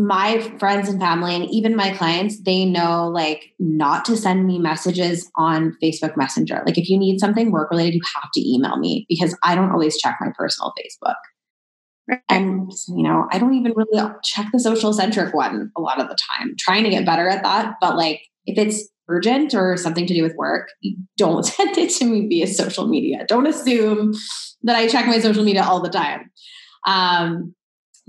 my 0.00 0.40
friends 0.58 0.88
and 0.88 0.98
family 0.98 1.34
and 1.34 1.44
even 1.50 1.76
my 1.76 1.90
clients 1.90 2.40
they 2.40 2.64
know 2.64 3.08
like 3.08 3.52
not 3.58 4.04
to 4.06 4.16
send 4.16 4.46
me 4.46 4.58
messages 4.58 5.30
on 5.36 5.76
facebook 5.82 6.16
messenger. 6.16 6.62
Like 6.64 6.78
if 6.78 6.88
you 6.88 6.98
need 6.98 7.20
something 7.20 7.50
work 7.50 7.70
related 7.70 7.94
you 7.94 8.00
have 8.14 8.30
to 8.32 8.48
email 8.48 8.78
me 8.78 9.04
because 9.08 9.36
i 9.44 9.54
don't 9.54 9.70
always 9.70 9.98
check 9.98 10.16
my 10.20 10.28
personal 10.36 10.72
facebook. 10.80 11.16
And 12.28 12.72
you 12.88 13.02
know 13.02 13.26
i 13.30 13.38
don't 13.38 13.54
even 13.54 13.74
really 13.76 14.10
check 14.24 14.46
the 14.52 14.60
social 14.60 14.92
centric 14.92 15.34
one 15.34 15.70
a 15.76 15.80
lot 15.80 16.00
of 16.00 16.08
the 16.08 16.16
time 16.16 16.54
trying 16.58 16.84
to 16.84 16.90
get 16.90 17.04
better 17.04 17.28
at 17.28 17.42
that. 17.42 17.74
But 17.80 17.96
like 17.96 18.22
if 18.46 18.56
it's 18.56 18.88
urgent 19.08 19.54
or 19.54 19.76
something 19.76 20.06
to 20.06 20.14
do 20.14 20.22
with 20.22 20.36
work 20.36 20.68
don't 21.18 21.44
send 21.46 21.76
it 21.76 21.90
to 21.90 22.06
me 22.06 22.26
via 22.26 22.46
social 22.46 22.86
media. 22.86 23.26
Don't 23.28 23.46
assume 23.46 24.14
that 24.62 24.76
i 24.76 24.88
check 24.88 25.06
my 25.06 25.18
social 25.18 25.44
media 25.44 25.62
all 25.62 25.80
the 25.80 25.90
time. 25.90 26.30
Um, 26.86 27.54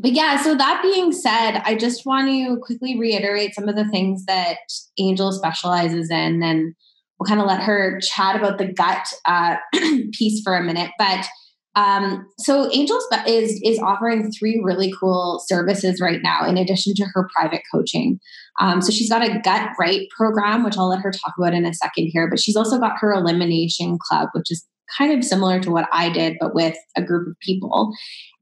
but 0.01 0.13
yeah, 0.13 0.41
so 0.41 0.55
that 0.55 0.81
being 0.81 1.11
said, 1.11 1.61
I 1.63 1.75
just 1.75 2.05
want 2.05 2.27
to 2.27 2.57
quickly 2.57 2.97
reiterate 2.97 3.53
some 3.53 3.69
of 3.69 3.75
the 3.75 3.87
things 3.89 4.25
that 4.25 4.57
Angel 4.97 5.31
specializes 5.31 6.09
in, 6.09 6.41
and 6.41 6.73
we'll 7.19 7.27
kind 7.27 7.39
of 7.39 7.45
let 7.45 7.61
her 7.61 7.99
chat 8.01 8.35
about 8.35 8.57
the 8.57 8.65
gut 8.73 9.05
uh, 9.25 9.57
piece 10.13 10.41
for 10.43 10.55
a 10.55 10.63
minute. 10.63 10.89
But 10.97 11.27
um, 11.75 12.27
so 12.39 12.69
Angel 12.71 12.99
is 13.27 13.61
is 13.63 13.79
offering 13.79 14.31
three 14.31 14.59
really 14.63 14.91
cool 14.99 15.41
services 15.45 16.01
right 16.01 16.19
now, 16.23 16.45
in 16.47 16.57
addition 16.57 16.95
to 16.95 17.05
her 17.13 17.29
private 17.35 17.61
coaching. 17.71 18.19
Um, 18.59 18.81
so 18.81 18.91
she's 18.91 19.09
got 19.09 19.23
a 19.23 19.39
gut 19.39 19.69
right 19.79 20.07
program, 20.17 20.63
which 20.63 20.77
I'll 20.77 20.89
let 20.89 21.01
her 21.01 21.11
talk 21.11 21.33
about 21.37 21.53
in 21.53 21.65
a 21.65 21.73
second 21.75 22.09
here. 22.11 22.27
But 22.27 22.39
she's 22.39 22.55
also 22.55 22.79
got 22.79 22.97
her 22.99 23.13
elimination 23.13 23.99
club, 24.01 24.29
which 24.33 24.51
is 24.51 24.65
kind 24.97 25.17
of 25.17 25.23
similar 25.23 25.59
to 25.59 25.71
what 25.71 25.87
I 25.91 26.09
did, 26.09 26.37
but 26.39 26.55
with 26.55 26.75
a 26.95 27.01
group 27.01 27.27
of 27.27 27.39
people. 27.39 27.93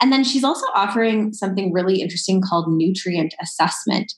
And 0.02 0.12
then 0.12 0.24
she's 0.24 0.44
also 0.44 0.66
offering 0.74 1.34
something 1.34 1.74
really 1.74 2.02
interesting 2.02 2.42
called 2.42 2.66
nutrient 2.70 3.34
assessment. 3.42 4.12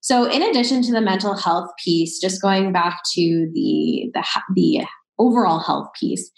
So, 0.00 0.24
in 0.24 0.42
addition 0.42 0.82
to 0.82 0.92
the 0.92 1.00
mental 1.00 1.36
health 1.36 1.70
piece, 1.84 2.20
just 2.20 2.40
going 2.40 2.72
back 2.72 3.00
to 3.14 3.50
the, 3.52 4.10
the, 4.14 4.24
the 4.54 4.86
overall 5.18 5.58
health 5.58 5.88
piece, 5.98 6.30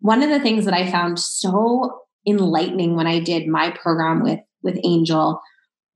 one 0.00 0.22
of 0.22 0.30
the 0.30 0.40
things 0.40 0.64
that 0.64 0.74
I 0.74 0.90
found 0.90 1.18
so 1.18 2.00
enlightening 2.28 2.94
when 2.96 3.06
I 3.06 3.20
did 3.20 3.48
my 3.48 3.70
program 3.70 4.22
with, 4.22 4.40
with 4.62 4.78
Angel 4.84 5.40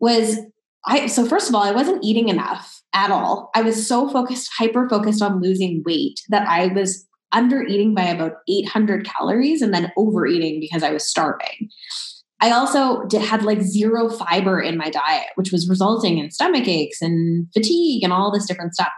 was 0.00 0.38
I, 0.86 1.06
so 1.06 1.26
first 1.26 1.48
of 1.48 1.54
all, 1.54 1.62
I 1.62 1.72
wasn't 1.72 2.02
eating 2.02 2.28
enough 2.28 2.82
at 2.94 3.10
all. 3.10 3.50
I 3.54 3.62
was 3.62 3.86
so 3.86 4.08
focused, 4.08 4.50
hyper 4.58 4.88
focused 4.88 5.22
on 5.22 5.42
losing 5.42 5.82
weight 5.84 6.20
that 6.30 6.48
I 6.48 6.68
was 6.68 7.06
under 7.32 7.62
eating 7.62 7.94
by 7.94 8.04
about 8.04 8.32
800 8.48 9.06
calories 9.06 9.62
and 9.62 9.72
then 9.72 9.92
overeating 9.96 10.60
because 10.60 10.82
I 10.82 10.92
was 10.92 11.08
starving. 11.08 11.68
I 12.40 12.52
also 12.52 13.04
did, 13.04 13.20
had 13.20 13.44
like 13.44 13.60
zero 13.60 14.08
fiber 14.08 14.60
in 14.60 14.78
my 14.78 14.90
diet, 14.90 15.28
which 15.34 15.52
was 15.52 15.68
resulting 15.68 16.18
in 16.18 16.30
stomach 16.30 16.66
aches 16.66 17.02
and 17.02 17.46
fatigue 17.52 18.02
and 18.02 18.12
all 18.12 18.32
this 18.32 18.46
different 18.46 18.74
stuff. 18.74 18.92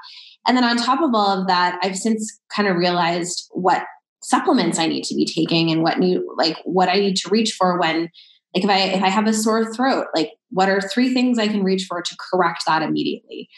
And 0.47 0.57
then 0.57 0.64
on 0.64 0.77
top 0.77 1.01
of 1.03 1.11
all 1.14 1.40
of 1.40 1.47
that, 1.49 1.79
I've 1.83 1.97
since 1.97 2.40
kind 2.55 2.68
of 2.68 2.77
realized 2.77 3.49
what 3.53 3.85
supplements 4.23 4.79
I 4.79 4.87
need 4.87 5.05
to 5.05 5.14
be 5.14 5.27
taking 5.27 5.71
and 5.71 5.83
what 5.83 5.99
new 5.99 6.33
like 6.38 6.57
what 6.64 6.88
I 6.88 6.95
need 6.95 7.16
to 7.16 7.29
reach 7.29 7.55
for 7.59 7.79
when 7.81 8.09
like 8.55 8.64
if 8.64 8.71
I 8.71 8.79
if 8.79 9.03
I 9.03 9.09
have 9.09 9.27
a 9.27 9.33
sore 9.33 9.73
throat, 9.75 10.07
like 10.14 10.33
what 10.51 10.68
are 10.68 10.81
three 10.81 11.12
things 11.12 11.38
I 11.38 11.49
can 11.49 11.64
reach 11.64 11.87
for 11.88 12.01
to 12.01 12.16
correct 12.31 12.64
that 12.66 12.83
immediately? 12.83 13.49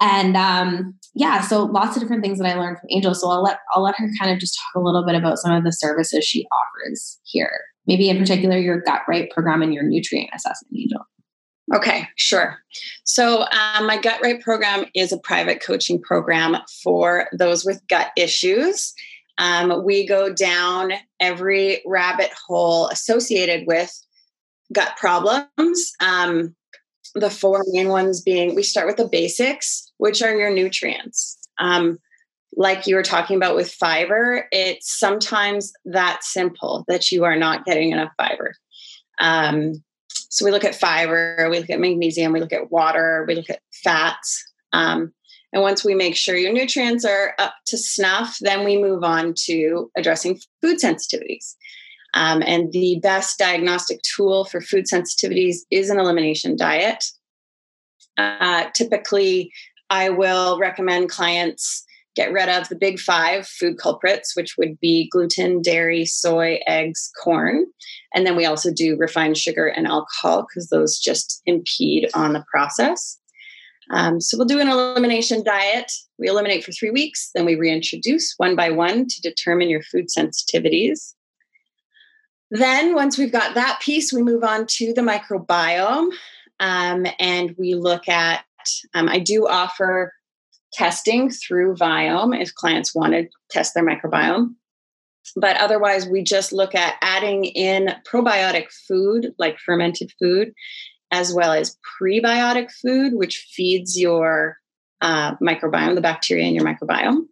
And 0.00 0.36
um, 0.36 0.94
yeah, 1.14 1.40
so 1.40 1.64
lots 1.64 1.96
of 1.96 2.02
different 2.02 2.22
things 2.22 2.38
that 2.38 2.46
I 2.46 2.58
learned 2.58 2.78
from 2.78 2.88
Angel. 2.90 3.14
So 3.14 3.30
I'll 3.30 3.42
let 3.42 3.58
I'll 3.72 3.82
let 3.82 3.96
her 3.96 4.08
kind 4.18 4.32
of 4.32 4.38
just 4.38 4.58
talk 4.58 4.80
a 4.80 4.84
little 4.84 5.04
bit 5.06 5.14
about 5.14 5.38
some 5.38 5.52
of 5.52 5.64
the 5.64 5.72
services 5.72 6.24
she 6.24 6.46
offers 6.46 7.18
here. 7.24 7.60
Maybe 7.86 8.08
in 8.08 8.18
particular 8.18 8.56
your 8.56 8.80
gut 8.80 9.02
right 9.08 9.30
program 9.30 9.62
and 9.62 9.72
your 9.72 9.84
nutrient 9.84 10.30
assessment, 10.34 10.74
Angel. 10.76 11.06
Okay, 11.74 12.06
sure. 12.16 12.58
So, 13.04 13.42
um, 13.44 13.86
my 13.86 13.96
Gut 13.96 14.20
Right 14.22 14.40
program 14.40 14.84
is 14.94 15.12
a 15.12 15.18
private 15.18 15.62
coaching 15.62 16.00
program 16.00 16.56
for 16.82 17.26
those 17.32 17.64
with 17.64 17.80
gut 17.88 18.10
issues. 18.18 18.92
Um, 19.38 19.82
we 19.84 20.06
go 20.06 20.32
down 20.32 20.92
every 21.20 21.82
rabbit 21.86 22.30
hole 22.46 22.88
associated 22.88 23.66
with 23.66 23.90
gut 24.72 24.96
problems. 24.98 25.92
Um, 26.00 26.54
the 27.14 27.30
four 27.30 27.64
main 27.68 27.88
ones 27.88 28.20
being 28.20 28.54
we 28.54 28.62
start 28.62 28.86
with 28.86 28.96
the 28.96 29.08
basics, 29.08 29.90
which 29.98 30.22
are 30.22 30.34
your 30.34 30.50
nutrients. 30.50 31.38
Um, 31.58 31.98
like 32.56 32.86
you 32.86 32.96
were 32.96 33.02
talking 33.02 33.36
about 33.36 33.56
with 33.56 33.70
fiber, 33.72 34.46
it's 34.52 34.98
sometimes 34.98 35.72
that 35.84 36.22
simple 36.22 36.84
that 36.88 37.10
you 37.10 37.24
are 37.24 37.36
not 37.36 37.64
getting 37.64 37.90
enough 37.90 38.12
fiber. 38.16 38.54
Um, 39.18 39.82
so 40.08 40.44
we 40.44 40.50
look 40.50 40.64
at 40.64 40.74
fiber, 40.74 41.48
we 41.50 41.58
look 41.58 41.70
at 41.70 41.80
magnesium, 41.80 42.32
we 42.32 42.40
look 42.40 42.52
at 42.52 42.70
water, 42.70 43.24
we 43.26 43.34
look 43.34 43.50
at 43.50 43.60
fats. 43.82 44.44
Um, 44.72 45.12
And 45.52 45.62
once 45.62 45.84
we 45.84 45.94
make 45.94 46.16
sure 46.16 46.36
your 46.36 46.52
nutrients 46.52 47.04
are 47.04 47.34
up 47.38 47.54
to 47.66 47.78
snuff, 47.78 48.38
then 48.40 48.64
we 48.64 48.76
move 48.76 49.04
on 49.04 49.34
to 49.46 49.88
addressing 49.96 50.40
food 50.60 50.78
sensitivities. 50.80 51.54
Um, 52.14 52.42
and 52.46 52.72
the 52.72 53.00
best 53.02 53.38
diagnostic 53.38 54.00
tool 54.02 54.44
for 54.44 54.60
food 54.60 54.86
sensitivities 54.92 55.58
is 55.70 55.90
an 55.90 55.98
elimination 55.98 56.56
diet. 56.56 57.04
Uh, 58.16 58.66
typically, 58.74 59.52
I 59.90 60.10
will 60.10 60.58
recommend 60.58 61.10
clients 61.10 61.84
get 62.14 62.32
rid 62.32 62.48
of 62.48 62.68
the 62.68 62.76
big 62.76 62.98
five 62.98 63.46
food 63.46 63.76
culprits, 63.78 64.36
which 64.36 64.54
would 64.56 64.78
be 64.80 65.08
gluten, 65.10 65.60
dairy, 65.60 66.04
soy, 66.04 66.60
eggs, 66.66 67.10
corn. 67.22 67.66
And 68.14 68.26
then 68.26 68.36
we 68.36 68.46
also 68.46 68.72
do 68.72 68.96
refined 68.96 69.36
sugar 69.36 69.66
and 69.66 69.86
alcohol 69.86 70.46
because 70.48 70.68
those 70.68 70.98
just 70.98 71.42
impede 71.46 72.08
on 72.14 72.32
the 72.32 72.44
process. 72.50 73.18
Um, 73.90 74.20
so 74.20 74.38
we'll 74.38 74.46
do 74.46 74.60
an 74.60 74.68
elimination 74.68 75.42
diet. 75.44 75.92
We 76.18 76.28
eliminate 76.28 76.64
for 76.64 76.72
three 76.72 76.90
weeks, 76.90 77.30
then 77.34 77.44
we 77.44 77.56
reintroduce 77.56 78.34
one 78.38 78.56
by 78.56 78.70
one 78.70 79.06
to 79.08 79.20
determine 79.20 79.68
your 79.68 79.82
food 79.82 80.06
sensitivities. 80.16 81.13
Then, 82.54 82.94
once 82.94 83.18
we've 83.18 83.32
got 83.32 83.56
that 83.56 83.80
piece, 83.82 84.12
we 84.12 84.22
move 84.22 84.44
on 84.44 84.66
to 84.66 84.94
the 84.94 85.00
microbiome 85.00 86.12
um, 86.60 87.04
and 87.18 87.52
we 87.58 87.74
look 87.74 88.08
at. 88.08 88.44
Um, 88.94 89.08
I 89.08 89.18
do 89.18 89.48
offer 89.48 90.12
testing 90.72 91.30
through 91.30 91.74
Viome 91.74 92.40
if 92.40 92.54
clients 92.54 92.94
want 92.94 93.12
to 93.12 93.28
test 93.50 93.74
their 93.74 93.84
microbiome. 93.84 94.54
But 95.34 95.56
otherwise, 95.56 96.06
we 96.06 96.22
just 96.22 96.52
look 96.52 96.76
at 96.76 96.94
adding 97.02 97.44
in 97.44 97.92
probiotic 98.08 98.66
food, 98.86 99.34
like 99.36 99.58
fermented 99.58 100.12
food, 100.20 100.52
as 101.10 101.34
well 101.34 101.50
as 101.50 101.76
prebiotic 102.00 102.70
food, 102.70 103.14
which 103.14 103.48
feeds 103.50 103.98
your 103.98 104.58
uh, 105.00 105.34
microbiome, 105.38 105.96
the 105.96 106.00
bacteria 106.00 106.46
in 106.46 106.54
your 106.54 106.64
microbiome, 106.64 107.26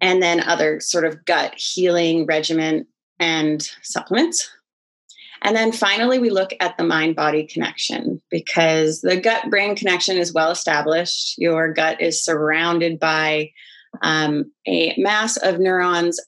and 0.00 0.22
then 0.22 0.40
other 0.40 0.80
sort 0.80 1.04
of 1.04 1.22
gut 1.26 1.54
healing 1.54 2.24
regimen 2.24 2.86
and 3.18 3.68
supplements. 3.82 4.50
And 5.42 5.54
then 5.54 5.70
finally, 5.70 6.18
we 6.18 6.30
look 6.30 6.50
at 6.60 6.76
the 6.76 6.84
mind 6.84 7.14
body 7.14 7.46
connection 7.46 8.20
because 8.30 9.00
the 9.02 9.20
gut 9.20 9.50
brain 9.50 9.76
connection 9.76 10.16
is 10.16 10.32
well 10.32 10.50
established. 10.50 11.34
Your 11.38 11.72
gut 11.72 12.00
is 12.00 12.24
surrounded 12.24 12.98
by 12.98 13.50
um, 14.02 14.50
a 14.66 14.94
mass 14.98 15.36
of 15.36 15.58
neurons. 15.58 16.20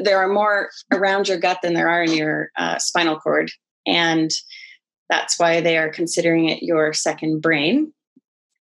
There 0.00 0.18
are 0.18 0.28
more 0.28 0.70
around 0.92 1.28
your 1.28 1.38
gut 1.38 1.60
than 1.62 1.74
there 1.74 1.88
are 1.88 2.02
in 2.02 2.12
your 2.12 2.50
uh, 2.56 2.78
spinal 2.78 3.18
cord. 3.18 3.50
And 3.86 4.30
that's 5.08 5.38
why 5.38 5.60
they 5.60 5.76
are 5.76 5.90
considering 5.90 6.48
it 6.48 6.62
your 6.62 6.92
second 6.92 7.40
brain. 7.40 7.92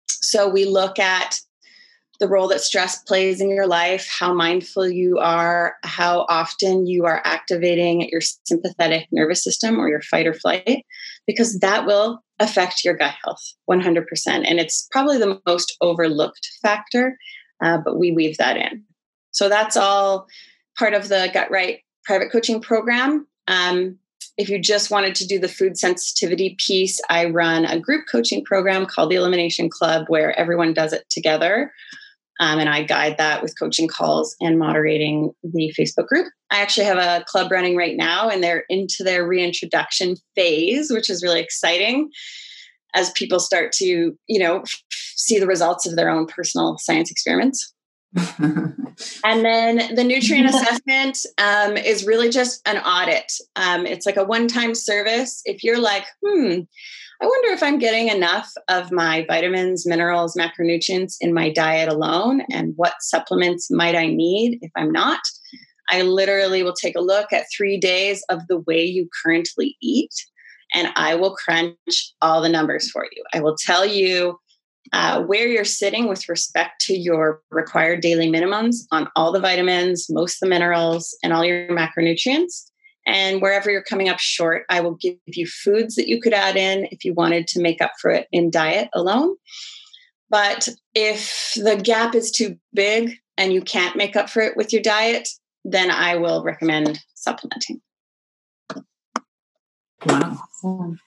So 0.08 0.48
we 0.48 0.66
look 0.66 1.00
at 1.00 1.40
the 2.20 2.28
role 2.28 2.48
that 2.48 2.62
stress 2.62 3.02
plays 3.04 3.42
in 3.42 3.50
your 3.50 3.68
life, 3.68 4.08
how 4.10 4.34
mindful 4.34 4.88
you 4.88 5.20
are, 5.20 5.76
how 5.84 6.26
often 6.30 6.88
you 6.88 7.06
are 7.06 7.22
activating 7.26 8.10
your 8.10 8.22
sympathetic 8.22 9.08
nervous 9.12 9.44
system 9.44 9.80
or 9.80 9.88
your 9.90 10.02
fight 10.02 10.28
or 10.28 10.34
flight, 10.34 10.86
because 11.28 11.60
that 11.60 11.86
will 11.86 12.24
affect 12.40 12.84
your 12.84 12.96
gut 12.96 13.16
health 13.24 13.44
100%. 13.70 14.06
And 14.28 14.60
it's 14.60 14.88
probably 14.92 15.18
the 15.18 15.40
most 15.46 15.76
overlooked 15.82 16.50
factor, 16.62 17.18
uh, 17.64 17.78
but 17.84 18.00
we 18.00 18.12
weave 18.12 18.38
that 18.38 18.58
in. 18.58 18.84
So 19.32 19.50
that's 19.50 19.78
all 19.78 20.28
part 20.78 20.94
of 20.94 21.10
the 21.10 21.30
Gut 21.34 21.52
Right 21.52 21.80
private 22.04 22.32
coaching 22.32 22.62
program. 22.62 23.28
Um, 23.48 24.00
if 24.38 24.50
you 24.50 24.60
just 24.60 24.92
wanted 24.92 25.16
to 25.16 25.28
do 25.28 25.40
the 25.40 25.48
food 25.48 25.78
sensitivity 25.78 26.56
piece, 26.60 27.00
I 27.10 27.26
run 27.26 27.66
a 27.66 27.80
group 27.80 28.06
coaching 28.10 28.44
program 28.46 28.86
called 28.86 29.12
the 29.12 29.16
Elimination 29.16 29.70
Club 29.70 30.06
where 30.08 30.38
everyone 30.40 30.74
does 30.74 30.94
it 30.94 31.10
together. 31.10 31.72
Um, 32.40 32.60
and 32.60 32.70
I 32.70 32.84
guide 32.84 33.18
that 33.18 33.42
with 33.42 33.58
coaching 33.60 33.88
calls 33.88 34.36
and 34.40 34.60
moderating 34.60 35.32
the 35.44 35.74
Facebook 35.78 36.08
group. 36.08 36.28
I 36.52 36.62
actually 36.62 36.86
have 36.86 36.98
a 36.98 37.26
club 37.26 37.52
running 37.52 37.76
right 37.76 37.98
now, 37.98 38.30
and 38.30 38.44
they're 38.44 38.64
into 38.70 39.04
their 39.04 39.28
reintroduction 39.28 40.16
phase, 40.36 40.92
which 40.92 41.10
is 41.10 41.24
really 41.24 41.42
exciting 41.42 42.10
as 42.96 43.12
people 43.12 43.40
start 43.40 43.72
to, 43.74 43.86
you 44.28 44.40
know, 44.40 44.64
see 44.92 45.40
the 45.40 45.48
results 45.48 45.88
of 45.88 45.96
their 45.96 46.10
own 46.10 46.26
personal 46.26 46.78
science 46.78 47.12
experiments. 47.12 47.74
and 48.40 49.46
then 49.46 49.96
the 49.96 50.04
nutrient 50.04 50.50
assessment 50.50 51.20
um, 51.38 51.78
is 51.78 52.06
really 52.06 52.30
just 52.30 52.68
an 52.68 52.78
audit. 52.78 53.32
Um, 53.56 53.86
it's 53.86 54.06
like 54.06 54.18
a 54.18 54.24
one 54.24 54.48
time 54.48 54.74
service. 54.74 55.42
If 55.46 55.64
you're 55.64 55.80
like, 55.80 56.06
hmm, 56.26 56.62
I 57.22 57.26
wonder 57.26 57.54
if 57.54 57.64
I'm 57.64 57.80
getting 57.80 58.10
enough 58.10 58.52
of 58.70 58.92
my 58.92 59.26
vitamins, 59.28 59.86
minerals, 59.86 60.36
macronutrients 60.36 61.16
in 61.20 61.34
my 61.34 61.52
diet 61.52 61.90
alone, 61.90 62.42
and 62.52 62.74
what 62.76 62.94
supplements 63.02 63.70
might 63.72 63.96
I 63.96 64.08
need 64.08 64.60
if 64.62 64.72
I'm 64.76 64.92
not. 64.92 65.20
I 65.90 66.02
literally 66.02 66.64
will 66.64 66.76
take 66.76 66.96
a 66.96 67.02
look 67.02 67.32
at 67.32 67.46
three 67.56 67.80
days 67.80 68.24
of 68.30 68.42
the 68.48 68.60
way 68.60 68.84
you 68.84 69.10
currently 69.24 69.78
eat, 69.82 70.14
and 70.74 70.90
I 70.96 71.16
will 71.16 71.36
crunch 71.36 72.14
all 72.22 72.42
the 72.42 72.50
numbers 72.50 72.90
for 72.92 73.08
you. 73.12 73.24
I 73.34 73.40
will 73.42 73.56
tell 73.66 73.86
you 73.86 74.38
uh, 74.94 75.24
where 75.24 75.48
you're 75.48 75.66
sitting 75.66 76.08
with 76.08 76.30
respect 76.30 76.82
to 76.82 76.98
your 76.98 77.42
required 77.52 78.02
daily 78.02 78.32
minimums 78.32 78.76
on 78.92 79.08
all 79.16 79.32
the 79.32 79.40
vitamins, 79.40 80.08
most 80.10 80.36
of 80.36 80.40
the 80.42 80.50
minerals, 80.50 81.18
and 81.24 81.34
all 81.34 81.46
your 81.46 81.68
macronutrients. 81.70 82.70
And 83.06 83.42
wherever 83.42 83.72
you're 83.72 83.84
coming 83.84 84.10
up 84.10 84.20
short, 84.20 84.66
I 84.70 84.82
will 84.82 84.96
give 84.96 85.16
you 85.26 85.48
foods 85.48 85.96
that 85.96 86.10
you 86.10 86.20
could 86.20 86.34
add 86.34 86.58
in 86.58 86.88
if 86.92 87.06
you 87.06 87.14
wanted 87.14 87.48
to 87.50 87.62
make 87.62 87.82
up 87.82 87.94
for 88.02 88.12
it 88.12 88.28
in 88.32 88.52
diet 88.52 88.90
alone. 88.94 89.36
But 90.30 90.68
if 90.94 91.54
the 91.56 91.78
gap 91.78 92.16
is 92.16 92.32
too 92.32 92.58
big 92.74 93.14
and 93.38 93.54
you 93.54 93.62
can't 93.62 93.96
make 93.96 94.18
up 94.18 94.30
for 94.30 94.42
it 94.42 94.58
with 94.58 94.74
your 94.74 94.82
diet, 94.82 95.30
then 95.64 95.90
I 95.90 96.16
will 96.16 96.44
recommend 96.44 97.00
supplementing. 97.14 97.82
Wow. 100.06 100.98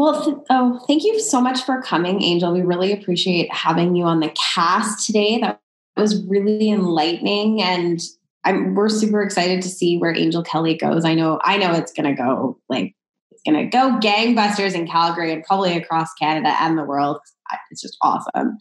Well, 0.00 0.24
th- 0.24 0.38
oh, 0.48 0.82
thank 0.86 1.04
you 1.04 1.20
so 1.20 1.42
much 1.42 1.60
for 1.60 1.82
coming, 1.82 2.22
Angel. 2.22 2.54
We 2.54 2.62
really 2.62 2.90
appreciate 2.90 3.52
having 3.52 3.94
you 3.94 4.04
on 4.04 4.20
the 4.20 4.30
cast 4.30 5.06
today. 5.06 5.38
That 5.42 5.60
was 5.94 6.24
really 6.24 6.70
enlightening, 6.70 7.60
and 7.60 8.00
I'm 8.44 8.74
we're 8.74 8.88
super 8.88 9.20
excited 9.20 9.60
to 9.60 9.68
see 9.68 9.98
where 9.98 10.16
Angel 10.16 10.42
Kelly 10.42 10.74
goes. 10.74 11.04
I 11.04 11.12
know, 11.12 11.38
I 11.44 11.58
know 11.58 11.74
it's 11.74 11.92
going 11.92 12.06
to 12.06 12.14
go 12.14 12.58
like 12.70 12.94
it's 13.30 13.42
going 13.42 13.62
to 13.62 13.68
go 13.68 13.98
gangbusters 14.02 14.74
in 14.74 14.86
Calgary 14.86 15.34
and 15.34 15.44
probably 15.44 15.76
across 15.76 16.14
Canada 16.14 16.56
and 16.60 16.78
the 16.78 16.84
world. 16.84 17.18
It's 17.70 17.82
just 17.82 17.98
awesome. 18.00 18.56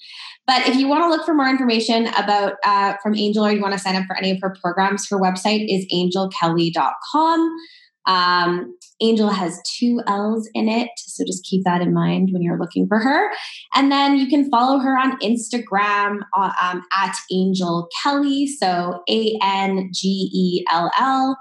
But 0.46 0.68
if 0.68 0.76
you 0.76 0.90
want 0.90 1.04
to 1.04 1.10
look 1.10 1.26
for 1.26 1.34
more 1.34 1.48
information 1.48 2.08
about 2.18 2.56
uh, 2.66 2.96
from 3.02 3.16
Angel 3.16 3.46
or 3.46 3.52
you 3.54 3.62
want 3.62 3.72
to 3.72 3.80
sign 3.80 3.96
up 3.96 4.04
for 4.08 4.18
any 4.18 4.32
of 4.32 4.40
her 4.42 4.54
programs, 4.62 5.08
her 5.10 5.18
website 5.18 5.68
is 5.70 5.86
angelkelly.com. 5.94 7.58
Um, 8.06 8.76
Angel 9.02 9.30
has 9.30 9.62
two 9.78 10.02
L's 10.08 10.50
in 10.54 10.68
it. 10.68 10.90
So 10.98 11.24
just 11.26 11.46
keep 11.46 11.64
that 11.64 11.82
in 11.82 11.94
mind 11.94 12.30
when 12.32 12.42
you're 12.42 12.60
looking 12.60 12.88
for 12.88 13.00
her. 13.00 13.30
And 13.76 13.92
then 13.92 14.18
you 14.18 14.28
can 14.28 14.50
follow 14.50 14.80
her 14.80 14.98
on 14.98 15.20
Instagram 15.20 16.20
uh, 16.36 16.52
um, 16.62 16.84
at 16.98 17.16
Angel 17.32 17.88
Kelly. 18.02 18.48
So 18.48 19.02
A 19.10 19.38
N 19.42 19.90
G 19.94 20.30
E 20.34 20.66
L 20.72 20.92
L. 21.00 21.38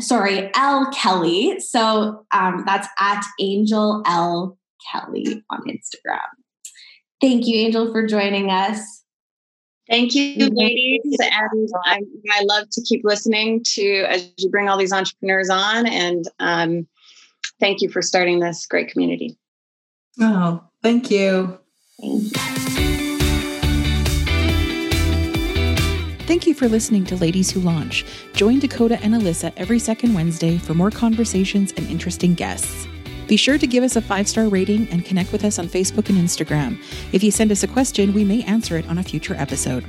Sorry, 0.00 0.50
L 0.54 0.90
Kelly. 0.92 1.60
So 1.60 2.24
um, 2.32 2.64
that's 2.66 2.88
at 2.98 3.24
Angel 3.40 4.02
L 4.06 4.58
Kelly 4.90 5.44
on 5.50 5.60
Instagram. 5.68 6.20
Thank 7.20 7.46
you, 7.46 7.56
Angel, 7.58 7.92
for 7.92 8.06
joining 8.06 8.50
us. 8.50 9.01
Thank 9.92 10.14
you, 10.14 10.48
ladies. 10.48 11.18
And 11.20 11.68
I, 11.84 12.00
I, 12.30 12.44
love 12.44 12.66
to 12.70 12.80
keep 12.80 13.02
listening 13.04 13.62
to 13.74 14.06
as 14.08 14.32
you 14.38 14.48
bring 14.48 14.66
all 14.66 14.78
these 14.78 14.90
entrepreneurs 14.90 15.50
on. 15.50 15.86
And 15.86 16.24
um, 16.38 16.88
thank 17.60 17.82
you 17.82 17.90
for 17.90 18.00
starting 18.00 18.40
this 18.40 18.64
great 18.64 18.88
community. 18.88 19.36
Oh, 20.18 20.64
thank 20.82 21.10
you. 21.10 21.58
Thank 22.00 22.22
you. 22.22 23.02
Thank 26.26 26.46
you 26.46 26.54
for 26.54 26.68
listening 26.68 27.04
to 27.04 27.16
Ladies 27.16 27.50
Who 27.50 27.60
Launch. 27.60 28.06
Join 28.32 28.60
Dakota 28.60 28.98
and 29.02 29.12
Alyssa 29.12 29.52
every 29.58 29.78
second 29.78 30.14
Wednesday 30.14 30.56
for 30.56 30.72
more 30.72 30.90
conversations 30.90 31.74
and 31.76 31.86
interesting 31.90 32.32
guests. 32.32 32.86
Be 33.32 33.38
sure 33.38 33.56
to 33.56 33.66
give 33.66 33.82
us 33.82 33.96
a 33.96 34.02
five 34.02 34.28
star 34.28 34.46
rating 34.46 34.86
and 34.90 35.06
connect 35.06 35.32
with 35.32 35.42
us 35.42 35.58
on 35.58 35.66
Facebook 35.66 36.10
and 36.10 36.18
Instagram. 36.18 36.78
If 37.14 37.24
you 37.24 37.30
send 37.30 37.50
us 37.50 37.62
a 37.62 37.66
question, 37.66 38.12
we 38.12 38.24
may 38.26 38.42
answer 38.42 38.76
it 38.76 38.86
on 38.88 38.98
a 38.98 39.02
future 39.02 39.34
episode. 39.36 39.86